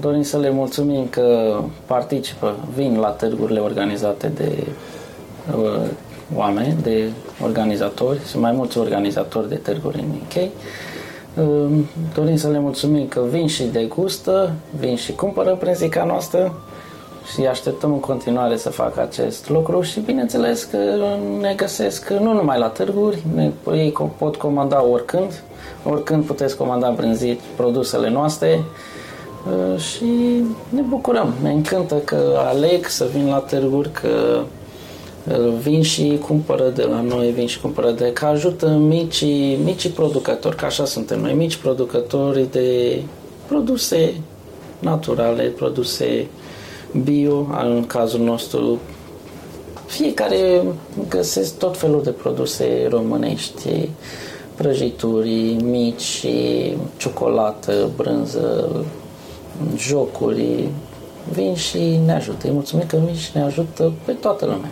[0.00, 4.66] dorim să le mulțumim că participă, vin la târgurile organizate de
[5.56, 5.80] uh,
[6.34, 7.10] oameni, de
[7.42, 10.50] organizatori, sunt mai mulți organizatori de târguri în UK.
[11.34, 11.78] Uh,
[12.14, 16.54] dorim să le mulțumim că vin și degustă, vin și cumpără prezica noastră
[17.34, 20.78] și așteptăm în continuare să facă acest lucru și bineînțeles că
[21.40, 25.42] ne găsesc nu numai la târguri, ne, ei pot comanda oricând,
[25.84, 28.64] oricând puteți comanda prin zi produsele noastre
[29.46, 34.08] uh, și ne bucurăm, ne încântă că aleg să vin la târguri, că
[34.40, 34.46] uh,
[35.62, 40.56] vin și cumpără de la noi, vin și cumpără de că ajută micii, micii producători,
[40.56, 43.00] că așa suntem noi, mici producători de
[43.48, 44.14] produse
[44.78, 46.26] naturale, produse
[47.04, 48.78] bio, în cazul nostru
[49.86, 50.62] fiecare
[51.08, 53.88] găsesc tot felul de produse românești,
[54.54, 56.26] prăjituri mici,
[56.96, 58.70] ciocolată, brânză,
[59.76, 60.68] jocuri,
[61.32, 62.46] vin și ne ajută.
[62.46, 64.70] Îi mulțumim că vin și ne ajută pe toată lumea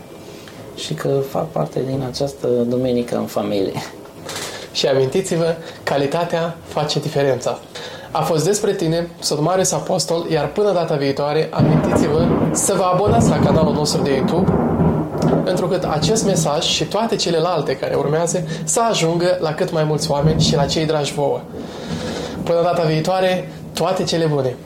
[0.76, 3.82] și că fac parte din această duminică în familie.
[4.72, 7.58] Și amintiți-vă, calitatea face diferența.
[8.10, 13.28] A fost despre tine, sunt Marius Apostol, iar până data viitoare, amintiți-vă să vă abonați
[13.28, 14.52] la canalul nostru de YouTube,
[15.44, 20.10] pentru că acest mesaj și toate celelalte care urmează să ajungă la cât mai mulți
[20.10, 21.40] oameni și la cei dragi vouă.
[22.44, 24.56] Până data viitoare, toate cele bune!